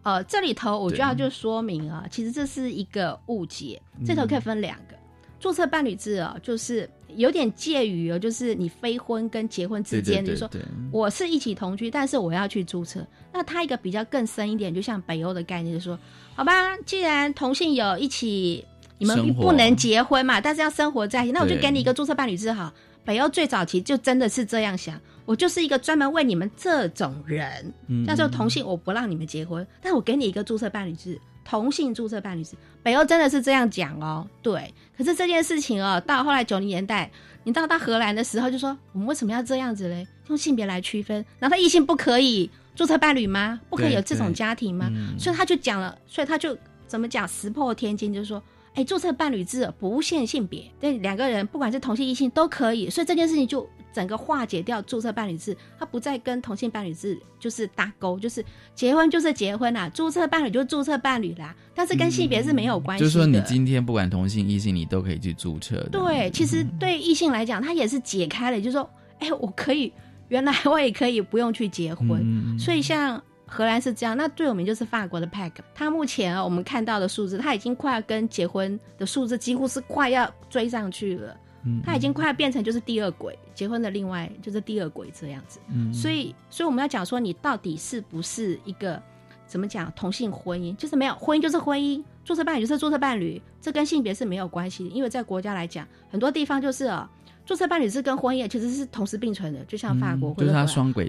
[0.07, 3.81] 呃，这里头我就要就说明啊，其实这是一个误解。
[4.05, 4.95] 这头可以分两个，
[5.37, 10.49] 注册伴侣制啊，就是有点介于哦，就是你非婚跟结婚之间，就是说
[10.93, 13.05] 我是一起同居，但是我要去注册。
[13.33, 15.99] 那它一个比较更深一点，就像北欧的概念，就是说，
[16.35, 18.63] 好吧，既然同性有一起，
[18.99, 22.73] 你们不能结婚嘛，但是要生活在一起，那我就给你一个注册伴侣制好。
[23.07, 24.99] 北欧最早期就真的是这样想。
[25.23, 27.73] 我就是一个专门为你们这种人，
[28.05, 32.57] 叫做同性，我不让你们结婚，但我给你一个注册伴侣制，同性注册伴侣制。
[32.83, 34.73] 北欧真的是这样讲哦，对。
[34.97, 37.09] 可是这件事情哦，到后来九零年代，
[37.45, 40.05] 你到到荷兰的时候，就说我们为什么要这样子嘞？
[40.27, 43.61] 用性别来区分，难道异性不可以注册伴侣吗？
[43.69, 44.91] 不可以有这种家庭吗？
[45.17, 48.43] 所以他就讲了，所以他就怎么讲，石破天惊，就是说。
[48.77, 63.03] 哎，注册伴侣制不限性别，对两个人不管是同性异性都可以，所以这件事情就整个化解掉注册伴侣制，它不再跟同性伴侣制就是搭钩，就是结婚就是结婚啦，注册伴侣就是注册伴侣啦，但是跟性别是没有关系。
[63.03, 65.81] 就是说你今天不管同性异性，你都可以去注册。
[65.91, 68.87] 对，其实对异性来讲，它也是解开了，就是说，
[69.17, 69.91] 哎，我可以，
[70.27, 73.19] 原来我也可以不用去结婚，所以像。
[73.49, 81.35] 荷兰是这样，那最有名就是法国的 PAG，它目前啊，我们看到的数字，它已经快要跟结婚的数字几乎是快要追上去了。
[81.63, 85.59] 嗯，它已经快要变成就是第二轨，结婚的另外就是第二轨这样子。
[85.73, 89.01] 嗯，所以，所以我们要讲说，你到底是不是一个
[89.47, 90.75] 怎么讲同性婚姻？
[90.75, 94.89] 就是没有婚姻就是婚姻，注册伴侣就是注册伴侣，这跟性别是没有关系的。
[94.89, 97.09] 因为在国家来讲，很多地方就是啊。
[97.47, 100.51] 注册伴侣制跟婚姻其实是同时并存的，就像法国或者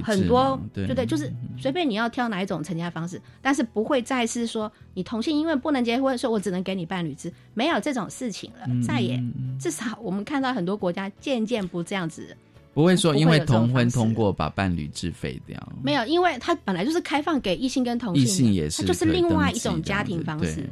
[0.04, 0.86] 很多，对。
[0.94, 9.20] 对，就是随便你要挑哪一种成家方式，但是不会再是说你同性因为不能结婚，所以我只能给你伴侣制，没有这种事情了，再也
[9.58, 12.36] 至少我们看到很多国家渐渐不这样子，
[12.72, 20.64] 不会说因为同婚通过把伴侣制废掉，没有，因为它本来就是开放给异性跟同性，异性也是，就是另外一种家庭方式，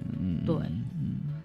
[0.46, 0.54] 对，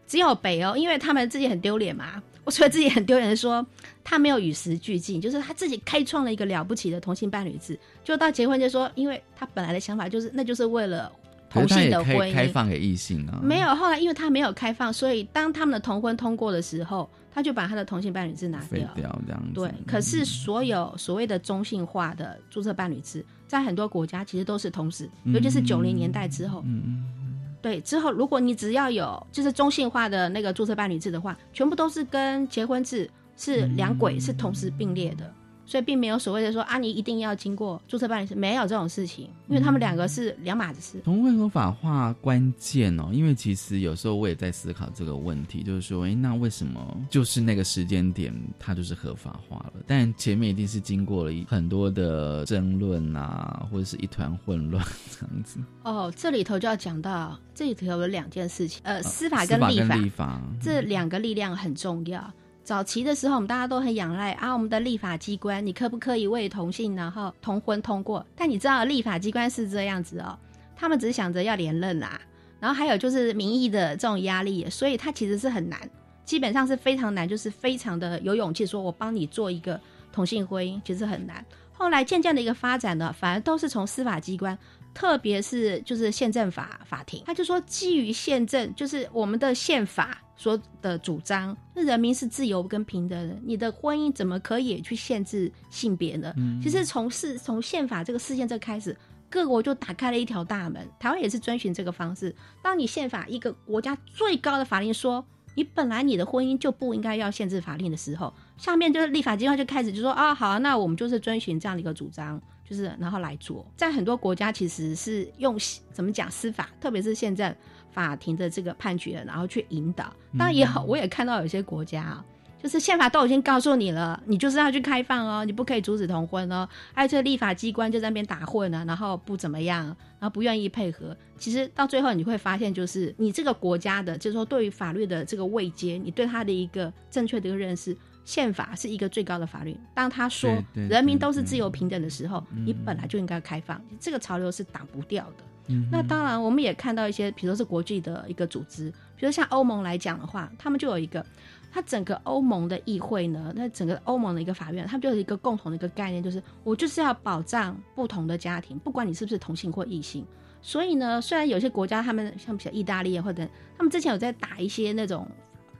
[0.05, 2.21] 只有北欧，因为他们自己很丢脸嘛。
[2.43, 3.65] 我觉得自己很丢人，说
[4.03, 11.11] 他没有与时俱进，就是他自己开创了一个了不起的同性伴侣制，就到结婚就说，因为他本来的想法就是，那就是为了
[11.49, 13.39] 同性的婚姻开放给异性啊。
[13.43, 19.71] 没有，后来因为他没有开放，所以当他们的同婚通过的时候，他就把他的同性伴侣制拿掉，这样对。
[19.85, 26.63] 可是所有所谓的中性化的注册伴侣制，在很多国家其实都是同时，尤其是九零年代之后。
[26.65, 27.20] 嗯嗯。
[27.61, 35.31] 对，之后如果你只要有就是中性化的那个注册伴侣制的话，全部都是跟结婚制是两轨是同时并列的，
[35.71, 41.01] 所以并没有所谓的说啊，你一定要经过注册办理师，没有这种事情，因为他们两个是两码子事。
[41.01, 49.75] 同婚合法化关键哦，因为其实有时候我也在思考这个问题，就是说，哎，那为什么就是那个时间点它就是合法化了？
[49.87, 54.85] 但前面一定是经过了很多的争论啊，或者是一团混乱
[55.17, 55.57] 这样子。
[55.83, 62.21] 哦，这里头就要讲到，这里头有两件事情，呃，司法跟立法，立法这两个力量很重要。
[62.63, 68.25] 早期的时候，我们大家都很仰赖啊，我们的立法机关，你可不可以为同性然后同婚通过？
[68.35, 70.37] 但你知道，立法机关是这样子哦，
[70.75, 72.21] 他们只是想着要连任啊，
[72.59, 75.79] 然后还有就是民意的这种压力，所以它其实是很难，
[76.23, 79.79] 基本上是非常难，就是非常的有勇气说，我帮你做一个
[80.11, 81.43] 同性婚姻，其实很难。
[81.73, 84.57] 后来渐渐的一个发展呢，反而都是从司法机关。
[84.93, 96.33] 特别是就是宪政法法庭，他就说基于宪政，就是我们的宪法所的主张，那人民是自由跟平等的，你的婚姻怎么可以去限制性别呢？
[96.63, 98.97] 其实从事从宪法这个事件这开始，
[99.29, 102.35] 各国就打开了一条大门，台湾也是遵循这个方式。
[102.59, 105.23] 当你宪法一个国家最高的法令说，
[105.53, 112.41] 你本来你的婚姻就不应该要限制法令的时候，下面就是立法机关就开始就说啊，好，那我们就是遵循这样的一个主张。
[112.67, 115.55] 就是，然后来做，在很多国家其实是用
[115.91, 117.53] 怎么讲司法，特别是现在
[117.91, 120.05] 法庭的这个判决，然后去引导。
[120.37, 122.25] 当然也好，我也看到有些国家啊，
[122.61, 126.67] 就是宪法都已经告诉你了，你就是要去开放哦，你不可以阻止同婚哦。
[126.93, 129.85] 还有这立法机关就在那边打混呢，然后不怎么样，
[130.19, 131.15] 然后不愿意配合。
[131.37, 137.95] 其实到最后你会发现，就是你这个国家的，就是说对于法律的这个位阶，你对他的一个正确的一个认识。
[138.23, 139.75] 宪法是一个最高的法律。
[139.95, 143.81] 当他说人民都是自由平等的时候，你本来就应该开放。
[143.99, 145.43] 这个潮流是挡不掉的。
[145.91, 151.25] 那当然，我们也看到一些，比如说是国际的一个组织，比如像欧盟来讲的话，他们就有一个，
[151.71, 160.25] 他整个欧盟的议会呢，那整个欧盟的一个法院，他们就有一个共同的一个概念，就是我就是要保障不同的家庭，不管你是不是同性或异性。
[160.61, 163.47] 所以呢，虽然有些国家他们像比如意大利或者
[163.77, 165.27] 他们之前有在打一些那种。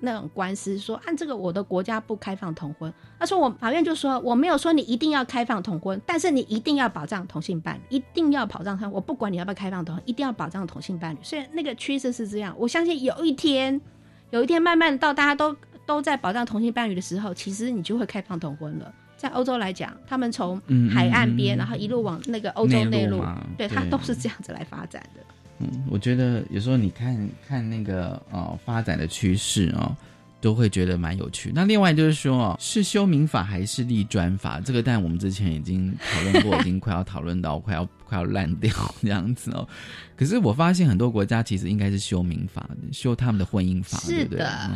[0.02, 2.92] 那种官司说，按这个我的国家不开放同婚。
[3.18, 8.90] 他说我法院就说我没有说你一定要开放同婚，但是你一定要保障同性伴侣，一定要保障他。
[8.90, 11.20] 我不管你要不要开放同婚，一定要保障同性伴侣。
[11.22, 12.54] 所以那个趋势是这样。
[12.58, 13.80] 我相信有一天，
[14.32, 18.94] 有一天慢慢到大家都都在保障同性伴侣的时候，其实你就会开放同婚了。
[19.16, 20.60] 在欧洲来讲，他们从
[20.92, 23.22] 海岸边，然后一路往那个欧洲内陆，
[23.56, 25.22] 对他都是这样子来发展的。
[25.62, 29.96] 嗯，我觉得有时候你看看那个呃发展的趋势哦，
[30.40, 31.52] 都会觉得蛮有趣。
[31.54, 34.60] 那另外就是说哦，是修民法还是立专法？
[34.60, 39.68] 这个但我们之前已经讨论过， 已经快要讨论到快要快要烂掉这样子哦。
[40.16, 44.70] 可是我发现很多国家其实应该是修民法，修他们的婚姻法，是的。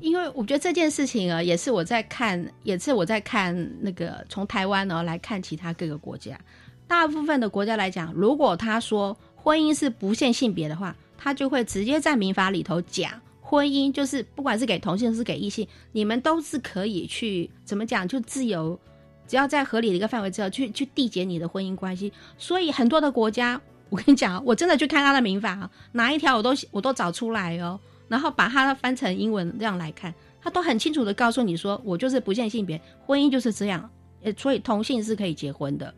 [0.00, 6.38] 因为我觉得这件事情啊，也是我在看，也是我在看那个从台湾呢来看其他各个国家，
[6.86, 9.16] 大部分的国家来讲，如果他说。
[9.42, 13.10] 婚姻是不限性别的话，他就会直接在民法里头讲，
[13.40, 18.78] 婚姻就是不管是给同性是给异性，你们都是可以去怎么讲，就自由，
[19.26, 22.12] 只要在合理的一个范围之后去去缔结你的婚姻关系。
[22.36, 33.90] 所以很多的国家，我跟你讲，我真的去看他的民法，哪一条我都我都找出来哦，然后把它翻成英文这样来看，他都很清楚的告诉你说，我就是不限性别，婚姻就是这样，
[34.22, 35.92] 呃，所以同性是可以结婚的。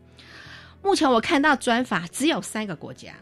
[0.81, 3.13] 目前我看到专法只有三个国家。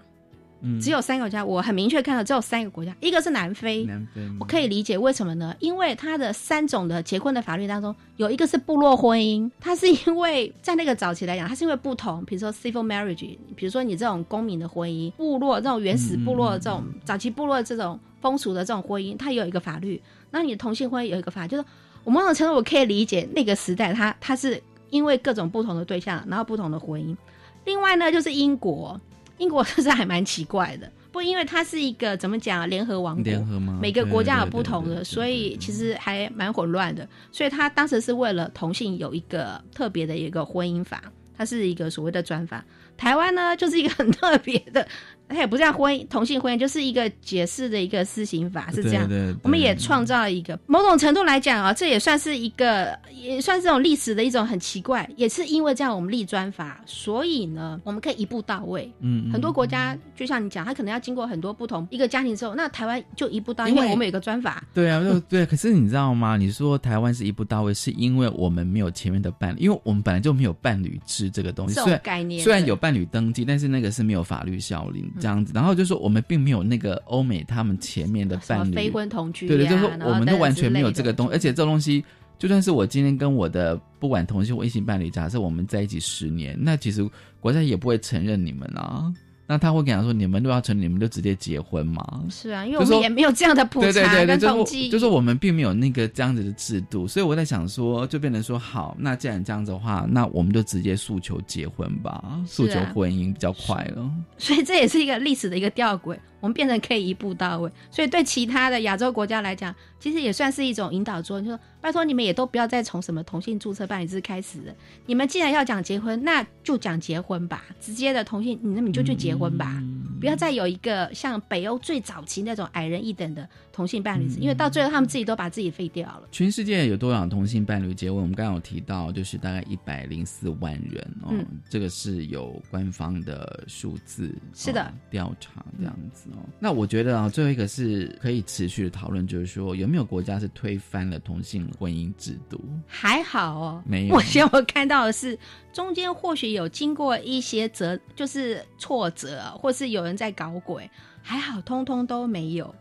[0.79, 3.83] 只有三个国家，我很明确看到只有三个国家，一个是南非。
[3.85, 5.55] 南非，我可以理解为什么呢？
[5.59, 20.01] 因为它的三种的结婚的法律当中，有一个是部落婚姻，它是因为在那个早期来讲，它是因为不同，比如说 civil marriage，比如说你这种公民的婚姻，部落这种原始部落这种早期部落这种风俗的这种婚姻，它有一个法律。
[20.29, 21.65] 那你的同性婚姻有一个法，就是
[22.03, 27.17] 我某种程度我可以理解那个时代，它它是因为各种不同的对象，然后不同的婚姻。
[27.65, 28.99] 另外呢，就是英国。
[29.41, 33.79] 英国这是还蛮奇怪的，不，因为它是一个怎么讲联合王国，联合吗？
[33.81, 37.07] 每个国家有不同的，所以其实还蛮混乱的。
[37.31, 41.01] 所以他当时是为了同性有一个特别的一个婚姻法，
[41.35, 42.63] 它是一个所谓的专法。
[42.95, 44.87] 台湾呢，就是一个很特别的。
[45.31, 49.09] 它也不叫婚姻，同性婚姻就是一个解释的一个施行法，是这样。
[49.43, 55.09] 我们也创造了一个某种程度来讲啊，这也算是一个，也算是这种历史的一种很奇怪。
[55.15, 58.91] 也是因为这样，我们立专法，所以呢，我们可以一步到位。
[58.99, 64.63] 嗯，很多国家就像你讲，他可能要经过很多不同一个家庭之后，那台湾就一步到位，因为我们有个专法。
[64.73, 65.45] 对啊，对。
[65.45, 66.37] 可是你知道吗？
[66.37, 71.75] 你说台湾是一步到位，是因为我们没有前面的伴侣，因为我们本来就没有伴侣制这个东西。
[71.75, 75.11] 这种概念虽然有伴侣登记，但是那个是没有法律效力。
[75.21, 82.03] 这样子，然后就说我们并没有那个欧美他们前面的伴侣非婚同居，对对，就是说我们都完全没有这个东，而且这东西
[82.39, 87.07] 就算是我今天跟我的不管同性或异性伴侣，假设我们在一起十年，那其实
[87.39, 89.13] 国家也不会承认你们啊。
[89.51, 104.09] 那他会跟他说：“你们都要成，你们就直接结婚嘛？”是啊，因为我们也没有这样的普查跟统计，就是我们并没有那个这样子的制度，所以我在想说，就变成说，好，那既然这样子的话，那我们就直接诉求结婚吧，诉求婚姻比较快了。
[104.37, 106.17] 所以这也是一个历史的一个吊诡。
[106.41, 111.45] 我们变成可以一步到位，所以对其他的亚洲国家来讲，其实也算是一种引导作用。
[111.45, 114.75] 就说拜托你们也都不要再从什么同性注册办理制开始。
[115.05, 119.81] 你们既然要讲结婚，那就讲结婚吧，直接的同性，你那你就去结婚吧，
[120.21, 126.23] 不要再有一个像北欧最早期那种矮人一等的同性伴侣制，因为到最后他们自己都把自己废掉了。
[126.31, 128.21] 全世界有多少同性伴侣结婚？
[128.21, 131.33] 我们刚刚有提到，就是大概一百零四万人哦，
[131.69, 136.45] 这个是有官方的数字，是的，调查这样子哦。
[136.59, 142.63] 那我觉得啊，最后一个是可以持续的讨论，就是说有没有国家是推翻了同性婚姻制度？
[142.85, 144.15] 还好哦，没有。
[144.15, 145.37] 我先我看到的是
[145.73, 150.89] 中间或许有经过一些折，就是挫折，或是有人在搞鬼，
[151.21, 152.73] 还好通通都没有，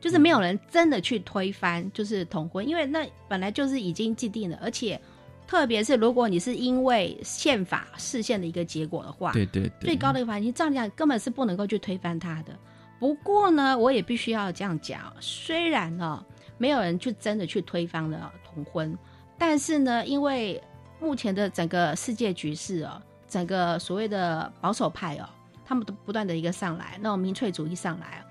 [0.00, 5.00] 就是没有人真的去推翻，就是同婚，因为那本来就是已经既定了，而且
[5.46, 12.56] 特别是如果你是因为宪法视线的一个结果的话，对对，最高的一个法庭照样根本是不能够去推翻它的。
[12.98, 16.24] 不过呢，我也必须要这样讲，虽然呢，
[16.56, 18.96] 没有人去真的去推翻了同婚，
[19.38, 20.60] 但是呢，因为
[21.00, 25.28] 目前的整个世界局势哦，整个所谓的保守派哦，
[25.64, 28.24] 他们都不断的一个上来，那种民粹主义上来，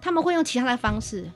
[0.00, 1.30] 他们会用其他的方式，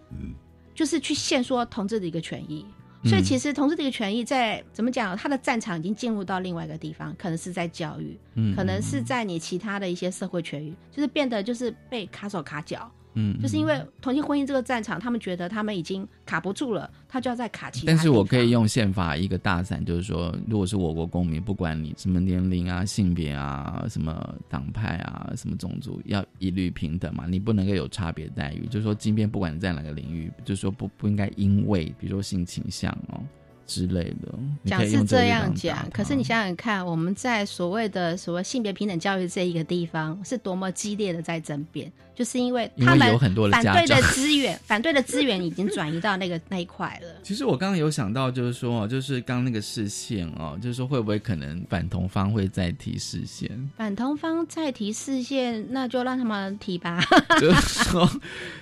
[0.74, 2.66] 就是去限缩同志的一个权益。
[3.04, 8.18] 所以其实同志的一个权益在怎么讲，他的战场已经进入到另外一个地方，可能是在教育，
[8.56, 12.90] 可能是在你其他的一些社会权益，就是变得就是被卡手卡脚。
[13.14, 17.86] 嗯，就是因为同性婚姻这个战场，他们觉得他们已经卡不住了，他就要再卡其他。
[17.86, 28.66] 但是我可以用宪法一个大伞，就是说，如果是我国公民，不管你什么年龄啊、性别啊、什么党派啊、什么种族，要一律平等嘛，你不能够有差别待遇。
[28.66, 33.20] 就是说，今天不管你在哪个领域，就是说不不应该因为比如说性倾向哦。
[33.68, 47.08] 之类的，讲是这样讲，可是你想想看，我们在所谓的所谓性别平等教育这一个地方，是多么激烈的在争辩，就是因为他们有很多反对的资源，反对的资源已经转移到那个那一块了。
[47.22, 53.50] 其实我刚刚有想到，就是说，就是刚那个视线哦，就是说会不会可能反同方会再提视线？
[53.76, 56.98] 反同方再提视线，那就让他们提吧。
[57.38, 58.10] 就是说，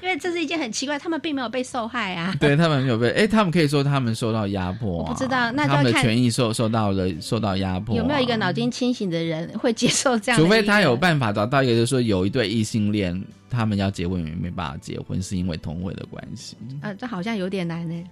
[0.02, 2.34] 因为这是一件很奇怪，他们并没有被受害啊。
[2.40, 4.95] 对他们没有被，哎，他们可以说他们受到压迫。
[4.96, 7.94] 我不知道，那就他们的权益受受到了受到压迫。
[7.96, 10.40] 有没有一个脑筋清醒的人会接受这样？
[10.40, 16.56] 除非他有办法找到一个，就是说有一对异性恋，他们要结婚也没办法结婚，是因为同婚的关系。
[16.80, 18.04] 啊，这好像有点难呢。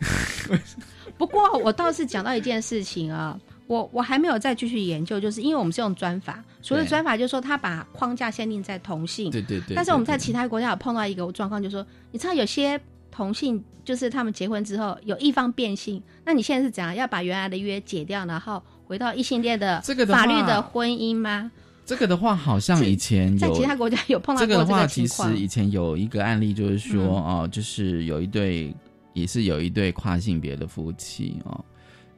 [1.17, 9.75] 不过我倒是讲到一件事情啊，我我还没有再继续研究，就是因为我们是用专法，所谓专法就是说他把框架限定在同性，对对对。
[9.75, 12.81] 但是我们在其他国家有碰到一个状况，就是说你知道有些。
[13.15, 21.49] 同性就是他们结婚之后有一方变性，那你现在是怎样要把原来的约解掉，然后回到异性恋的这个法律的婚姻吗？
[21.87, 28.75] 这个的话，好像以前在其他国家有碰到这个的话，其实以前有一个案例，就是说哦，就是有一对
[29.13, 31.65] 也是有一对跨性别的夫妻哦，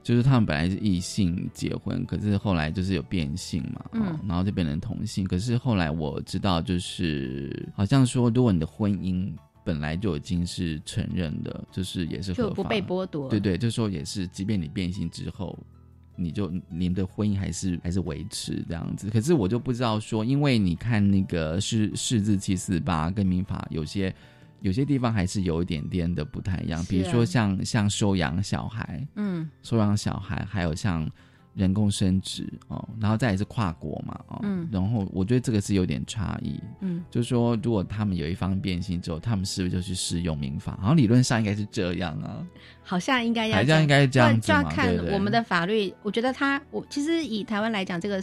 [0.02, 9.30] 就是他们本来是异性结婚，可是后来就是有变性嘛，嗯，然后就变成同性，可是后来我知道，就是好像说，如果你的婚姻。
[9.66, 13.28] 本来就已经是承认的，就是也是就不被剥夺。
[13.28, 15.58] 对对，就说也是，即便你变性之后，
[16.14, 19.10] 你就你们的婚姻还是还是维持这样子。
[19.10, 24.14] 可是我就不知道说，因为你看那个是四字七四八跟民法有些
[24.60, 31.10] 有些地方还是有一点点的不太一样，比如说像像收养小孩，嗯，收养小孩，还有像。
[31.56, 40.78] 人工生殖哦，然后再也是跨国嘛哦，然后我觉得这个是有点差异，嗯，就是说如果他们有一方变性之后，他们是不是就去适用民法？
[40.82, 42.46] 好像理论上应该是这样啊，
[42.82, 45.92] 好像应该要，好像应该这样子就要看我们的法律。
[46.02, 48.22] 我觉得他，我其实以台湾来讲，这个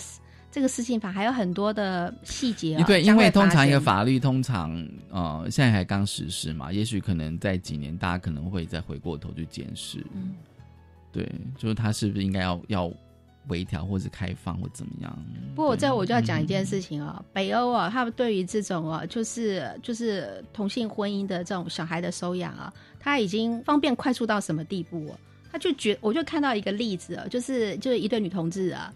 [0.52, 2.84] 这个私信法还有很多的细节。
[2.86, 10.06] 对，因为通常一个法律通常呃现在还刚实施嘛，也许可能在几年，大家可能会再回过头去检视。
[10.14, 10.36] 嗯，
[11.12, 11.28] 对，
[11.58, 12.94] 就是他是不是应该要要。
[13.48, 15.26] 微调或者开放或怎么样？
[15.56, 25.14] 不过这我就要讲一件事情啊，北欧啊，他们对于这种啊，就是就是同性婚姻的这种小孩的收养啊，他已经方便快速到什么地步？
[25.52, 28.92] 他就觉，我就看到一个例子啊，就是就是一对女同志啊，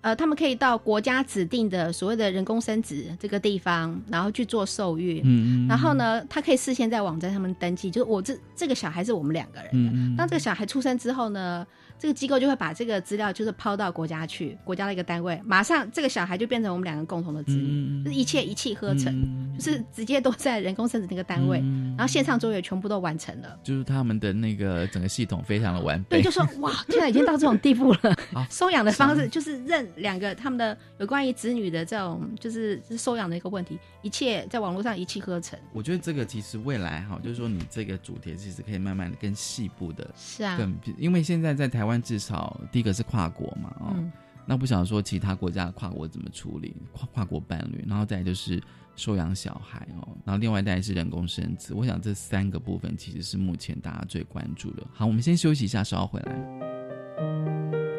[0.00, 5.20] 呃，他们可以到国家指定的所谓的人工生殖这个地方，然后去做受孕。
[5.24, 10.16] 嗯嗯然后呢，他可以事先在网站上面登记，就是我这这个小孩是我们两个人的。
[10.16, 11.64] 当这个小孩出生之后呢，
[11.98, 23.58] 这个机构就会把这个资料就是抛到国家去，国家的一个单位，马上这个小孩就变成我们两个共同的子女，嗯就是一切一气呵成，嗯就是直接都在人工生殖那个单位，嗯然后线上作业全部都完成了。
[23.62, 28.16] 就是他们的那个整个系统非常的完备，对，就说 哇，现在已经到这种地步了。
[28.50, 35.58] 收养的方式就是认两个他们的有关于子女的这种，就是是收养的一个问题，一切在网络上一气呵成。
[35.72, 44.12] 我觉得这个其实未来哈，就是说你这个主题其实可以慢慢的更细部的，是啊，更，因为现在在台湾至少第一个是跨国嘛，哦，嗯，
[44.46, 48.62] 那不想说其他国家的跨国怎么处理跨跨国伴侣，然后再就是
[48.96, 54.86] 收养小孩哦，然后另外再是人工生殖，我想这三个部分其实是目前大家最关注的。
[54.92, 57.93] 好，我们先休息一下，稍后回来。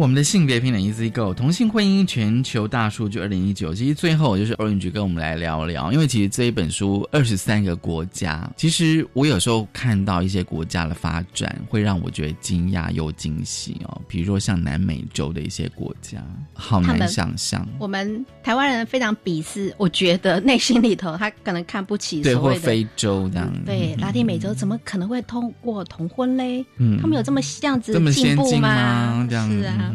[0.00, 14.00] 我们的性别平等 Easy Go 同性婚姻全球大数据二零一九，其实最后就是 Orange 跟我们来聊聊，因为其实这一本书二十三个国家，其实我有时候看到一些国家的发展，会让我觉得惊讶又惊喜哦。
[14.08, 16.24] 比如说像南美洲的一些国家，
[16.54, 26.64] 好难想象，我们台湾人非常鄙视，我觉得内心里头他可能看不起对，或非洲这样，对拉丁美洲怎么可能会通过同婚嘞？
[26.78, 29.26] 嗯他们有这么这样子这么进步先进吗？
[29.28, 29.88] 这样是啊。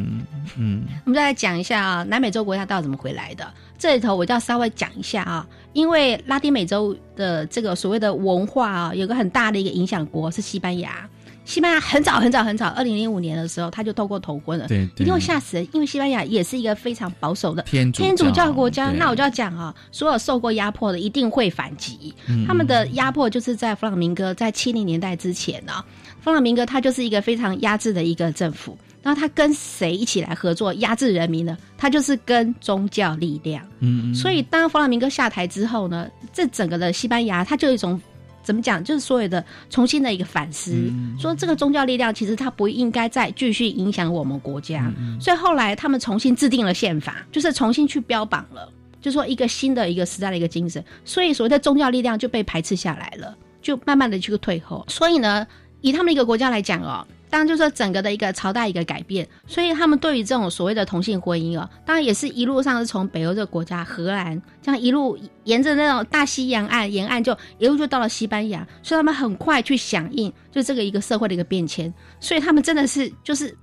[0.57, 3.51] 嗯嗯我们再来讲一下啊，南美洲国家到底怎么回来的？
[3.77, 11.07] 这里头我就要稍微讲一下啊，因为拉丁美洲的这个所谓的文化啊，有个很大的一个影响国是西班牙。
[11.43, 18.89] 西班牙很早很早很早，二零零五年的时候他就透过头婚了，对对一定会吓死人，因为西班牙也是一个非常保守的天主天主教国家。
[18.89, 22.11] 那我就要讲啊，所有受过压迫的一定会反击。
[22.27, 25.85] 嗯他们的压迫就是在弗朗明哥在七零年代之前呢、
[26.19, 28.75] 弗朗明哥他就是一个非常压制的一个政府。
[29.05, 31.55] 然后他跟谁一起来合作压制人民呢？
[31.77, 33.63] 他就是跟宗教力量。
[33.79, 38.01] 嗯嗯所以当弗朗明哥下台之后呢，这整个的西班牙，他就有一种
[38.41, 44.91] 怎么讲，就是所有的重新的一个反思，嗯说这个宗教力量其实它不应该再继续影响我们国家。
[44.97, 48.67] 嗯所以后来他们重新制定了宪法，就是重新去标榜了，
[49.01, 50.83] 就说一个新的一个时代的一个精神。
[51.03, 54.83] 所以所谓的宗教力量就被排斥下来了，就慢慢的去退后。
[54.89, 55.45] 所以呢，
[55.81, 57.05] 以他们一个国家来讲哦。
[57.35, 73.53] 当然，就是说整个的一个朝代一个改变，所以他们对于这种所谓的同性婚姻哦，当然也是一路上是从北欧这个国家荷兰，这样一路沿着那种大西洋岸沿岸，就一路就到了西班牙，所以他们很快去响应就这个一个社会的一个变迁，所以他们真的是就是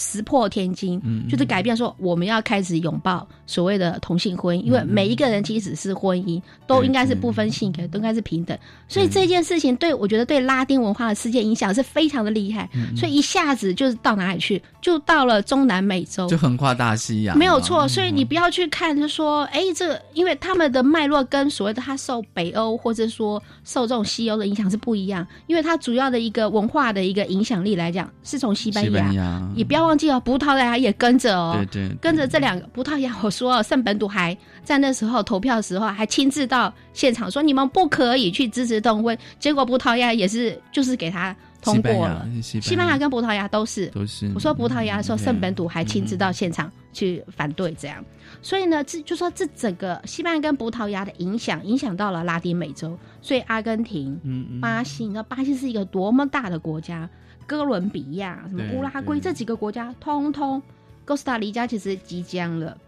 [0.00, 8.58] 石破天惊，嗯就是改变说我们要开始拥抱所谓的同性婚姻，因为每一个人即使是婚姻，都应该是不分性别，都应该是平等。
[8.88, 29.50] 所以这件事情对我觉得对拉丁文化的世界影响是非常的厉害，所以一下子就是到哪里去，就到了中南美洲，就横跨大西洋，没有错，所以你不要去看，就说，哎，这个，因为他们的脉络跟所谓的他受北欧或者说受这种西欧的影响是不一样，因为它主要的一个文化的一个影响力来讲，是从西班牙，西班牙。
[29.56, 31.96] 也不要忘记哦，葡萄牙也跟着哦，对对对。
[32.00, 43.88] 跟着这两个葡萄牙，我说哦圣本笃还在那时候投票的时候还亲自到现场说你们不可以去支持动婚，结果葡萄牙也是就是给他通过了，西班牙跟葡萄牙都是。
[43.88, 44.30] 都是。
[44.32, 48.02] 我说葡萄牙的时候，圣本笃还亲自到现场去反对这样，
[48.40, 54.60] 所以呢，这就说这整个西班牙跟葡萄牙的影响，影响到了拉丁美洲，所以阿根廷、嗯嗯。
[54.60, 57.08] 巴西，你知道巴西是一个多么大的国家，
[57.50, 60.62] 哥伦比亚、什么乌拉圭这几个国家，通通
[61.04, 62.78] 哥斯达黎加其实即将了。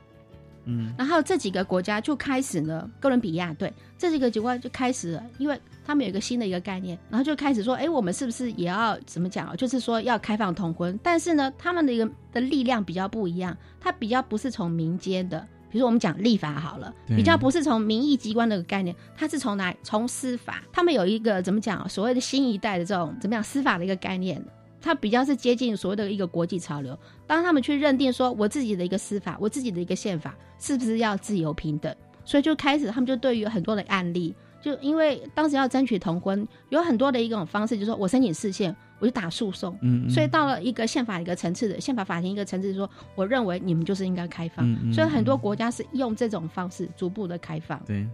[0.67, 9.57] 嗯然后这几个国家就开始呢，哥伦比亚对这几个国家就开始了，因为他们有一个新的一个概念，然后就开始说，哎，我们是不是也要怎么讲啊？
[9.57, 19.77] 就是说要开放同婚，但是呢，他们的一个的力量比较不一样，它比较不是从民间的，比如说我们讲立法好了，比较不是从民意机关的概念，它是从哪里？
[19.83, 21.89] 从司法，他们有一个怎么讲啊？
[21.89, 24.45] 所谓的新一代的这种怎么样司法的一个概念。
[24.83, 26.99] 它比较是接近所谓的一个国际潮流。
[27.25, 31.95] 当他们去认定说，我自己的一个司法，我自己的一个宪法是不是要自由平等，
[32.25, 39.77] 所以就开始他们就对于很多的案例，就因为当时要争取同婚，有很多的一种方式，就是说我申请释宪，我就打诉讼。
[39.83, 44.65] 嗯，嗯所以到了一个宪法一个层次的宪法法庭一个层次说，我认为你们就是应该开放。
[44.65, 47.83] 嗯嗯所以很多国家是用这种方式逐步的开放。
[47.85, 48.07] 对，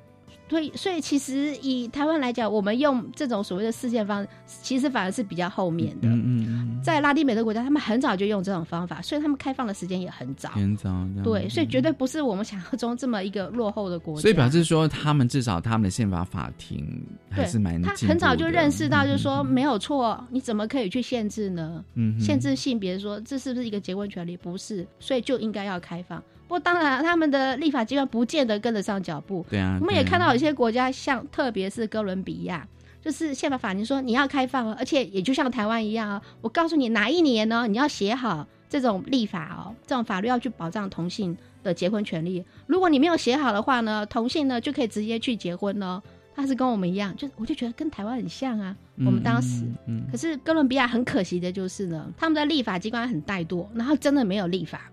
[0.49, 4.28] 所以，所以其实以台湾来讲，我们用这种所谓的事件方式，
[4.62, 6.09] 其实反而是比较后面的。
[6.09, 10.49] 嗯嗯嗯，在拉丁美洲国家，他们很早就用这种方法，所以他们开放的时间也很早。
[10.51, 10.90] 很早
[11.22, 14.22] 对，所以绝对不是我们想象中这么一个落后的国家。
[14.22, 21.84] 所以表示说，他们至少他们的宪法法庭还是蛮他很早就认识到，就是说没有错，你怎么可以去限制呢？
[21.94, 24.36] 嗯限制性别说这是不是一个结婚权利？
[24.36, 26.22] 不是，所以就应该要开放。
[26.46, 29.44] 不过当然，他们的立法机关不见得跟得上脚步。
[29.51, 32.64] 对啊，我们也看到有些国家，像特别是哥伦比亚，
[33.03, 42.45] 就是宪法法庭说你要开放哦，而且也就像台湾一样啊，我告诉你哪一年呢，你要写好这种立法哦，这种法律要去保障同性的结婚权利。
[42.68, 46.01] 如果你没有写好的话呢，同性呢就可以直接去结婚哦。
[46.36, 48.76] 他是跟我们一样，就我就觉得跟台湾很像啊。
[48.99, 54.89] 我们当时，嗯可是哥伦比亚很可惜的就是呢，他们的立法机关很怠惰，然后真的没有立法，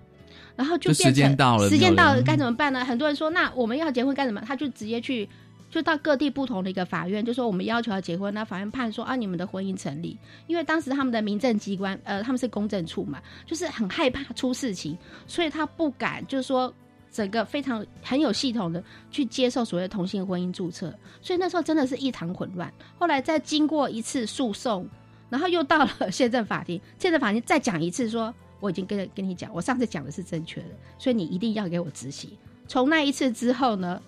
[0.55, 2.83] 然后就变成间到了时间到了该怎么办呢？
[2.83, 4.41] 很多人说，那我们要结婚该怎么？
[4.41, 5.27] 他就直接去。
[5.67, 14.97] 就到各地不同的一个法院，就说我们要求要结婚，那法院判说啊，你们的婚姻成立，因为当时他们的民政机关，呃，他们是公证处嘛，就是很害怕出事情，
[15.27, 16.73] 所以他不敢，就是说
[17.11, 18.81] 整个非常很有系统的
[19.11, 22.71] 去接受所谓的同性婚姻注册，所以那时候真的是异常混乱。
[22.97, 24.87] 后来再经过一次诉讼，
[25.29, 28.33] 然后又到了 宪政法庭，宪政法庭再讲一次说，
[28.65, 32.31] 我已经跟跟你讲，我上次讲的是正确的，所以你一定要给我执行。
[32.67, 34.01] 从那一次之后呢，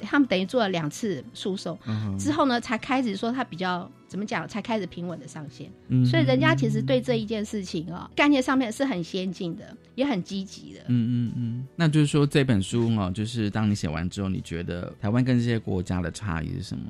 [0.00, 5.68] 他们等于做了两次诉讼，嗯之后呢才开始说他比较怎么讲，才开始平稳的上线。
[5.88, 10.80] 嗯所以人家其实对这一件事情啊、概念上面是很先进的，也很积极的。
[10.86, 16.84] 嗯嗯嗯，那就是说这本书哦，就是当你写完之后，你觉得台湾跟这些国家的差异是什么？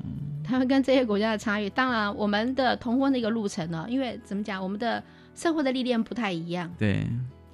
[0.45, 5.03] 台湾跟这些国家的差异，当然我们的同婚的一个路程呢，因为怎么讲，我们的
[5.35, 7.07] 社会的历练不太一样，对，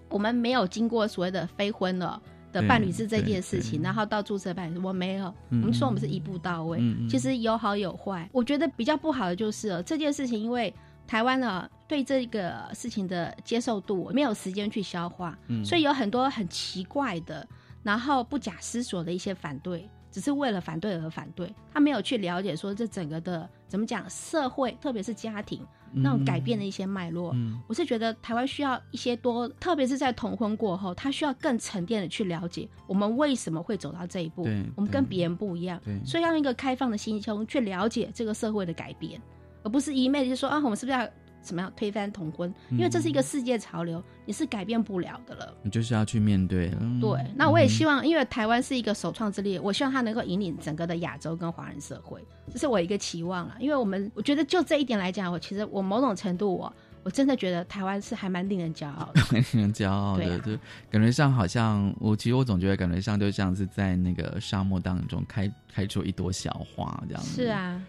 [0.08, 2.20] 我们没有经过所谓的非婚了。
[2.52, 5.32] 的伴侣制这件事情，然后到注册伴侣，我没有。
[5.50, 8.28] 嗯我们说我们是一步到位，其实有好有坏。
[8.32, 10.74] 我觉得比较不好的就是哦这件事情，因为
[11.06, 17.46] 台湾呢对这个事情的接受度没有时间去消化，嗯所以有很多很奇怪的，
[17.84, 27.32] 然后不假思索的一些反对，只是为了反对而反对，他没有去了解说这整个的怎么讲社会，特别是家庭那种改变的一些脉络。
[27.34, 27.60] 嗯。
[27.66, 34.42] 我是觉得台湾需要一些多，特别是在同婚过后，他需要更沉淀的去了解我们为什么会走到这一步，
[34.76, 39.20] 我们跟别人不一样对，所以要用一个开放的心胸去了解这个社会的改变，
[39.62, 41.08] 而不是一昧的就说啊，我们是不是要
[41.42, 42.52] 怎么样推翻同婚？
[42.70, 45.54] 因为这是一个世界潮流，你是改变不了的了。
[45.62, 46.78] 你就是要去面对了。
[47.00, 52.22] 对，那我也希望，因为台湾是一个首创之力，我希望它能够引领整个的亚洲跟华人社会，
[52.52, 53.54] 这是我一个期望了。
[53.58, 56.72] 因为我们，我觉得就这一点来讲，我其实我某种程度我
[57.02, 59.20] 我真的觉得台湾是还蛮令人骄傲的。
[59.22, 60.52] 很 令人骄傲的，啊就
[60.90, 67.42] 感觉上好像我其实我总觉得感觉上就像是在那个沙漠当中开开出一朵小花这样子。
[67.42, 67.82] 是，啊，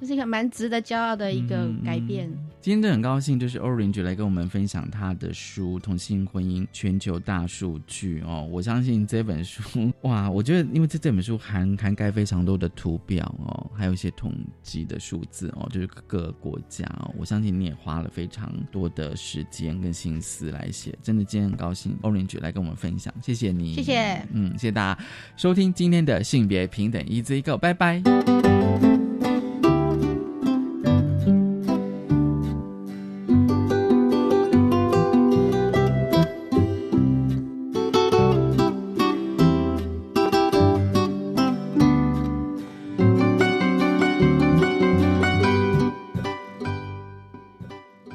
[0.00, 2.30] 这是一个蛮值得骄傲的一个改变。
[2.60, 8.46] 今天真的很高兴，就是 Orange 来跟我们分享他的书《同性婚姻全球大数据》哦。
[8.50, 14.32] 我相信这本书，哇，我觉得因为这这本书涵涵盖非常多的图表哦，还有一些统
[14.62, 17.14] 计的数字哦，就是各个国家哦。
[17.16, 25.04] 我相信你也花了非常多的时间跟心思来写，真的今天很高兴 Orange 来跟我们分享，谢谢你，谢谢，嗯，谢谢大家
[25.36, 28.02] 收听今天的性别平等一字一个，拜拜。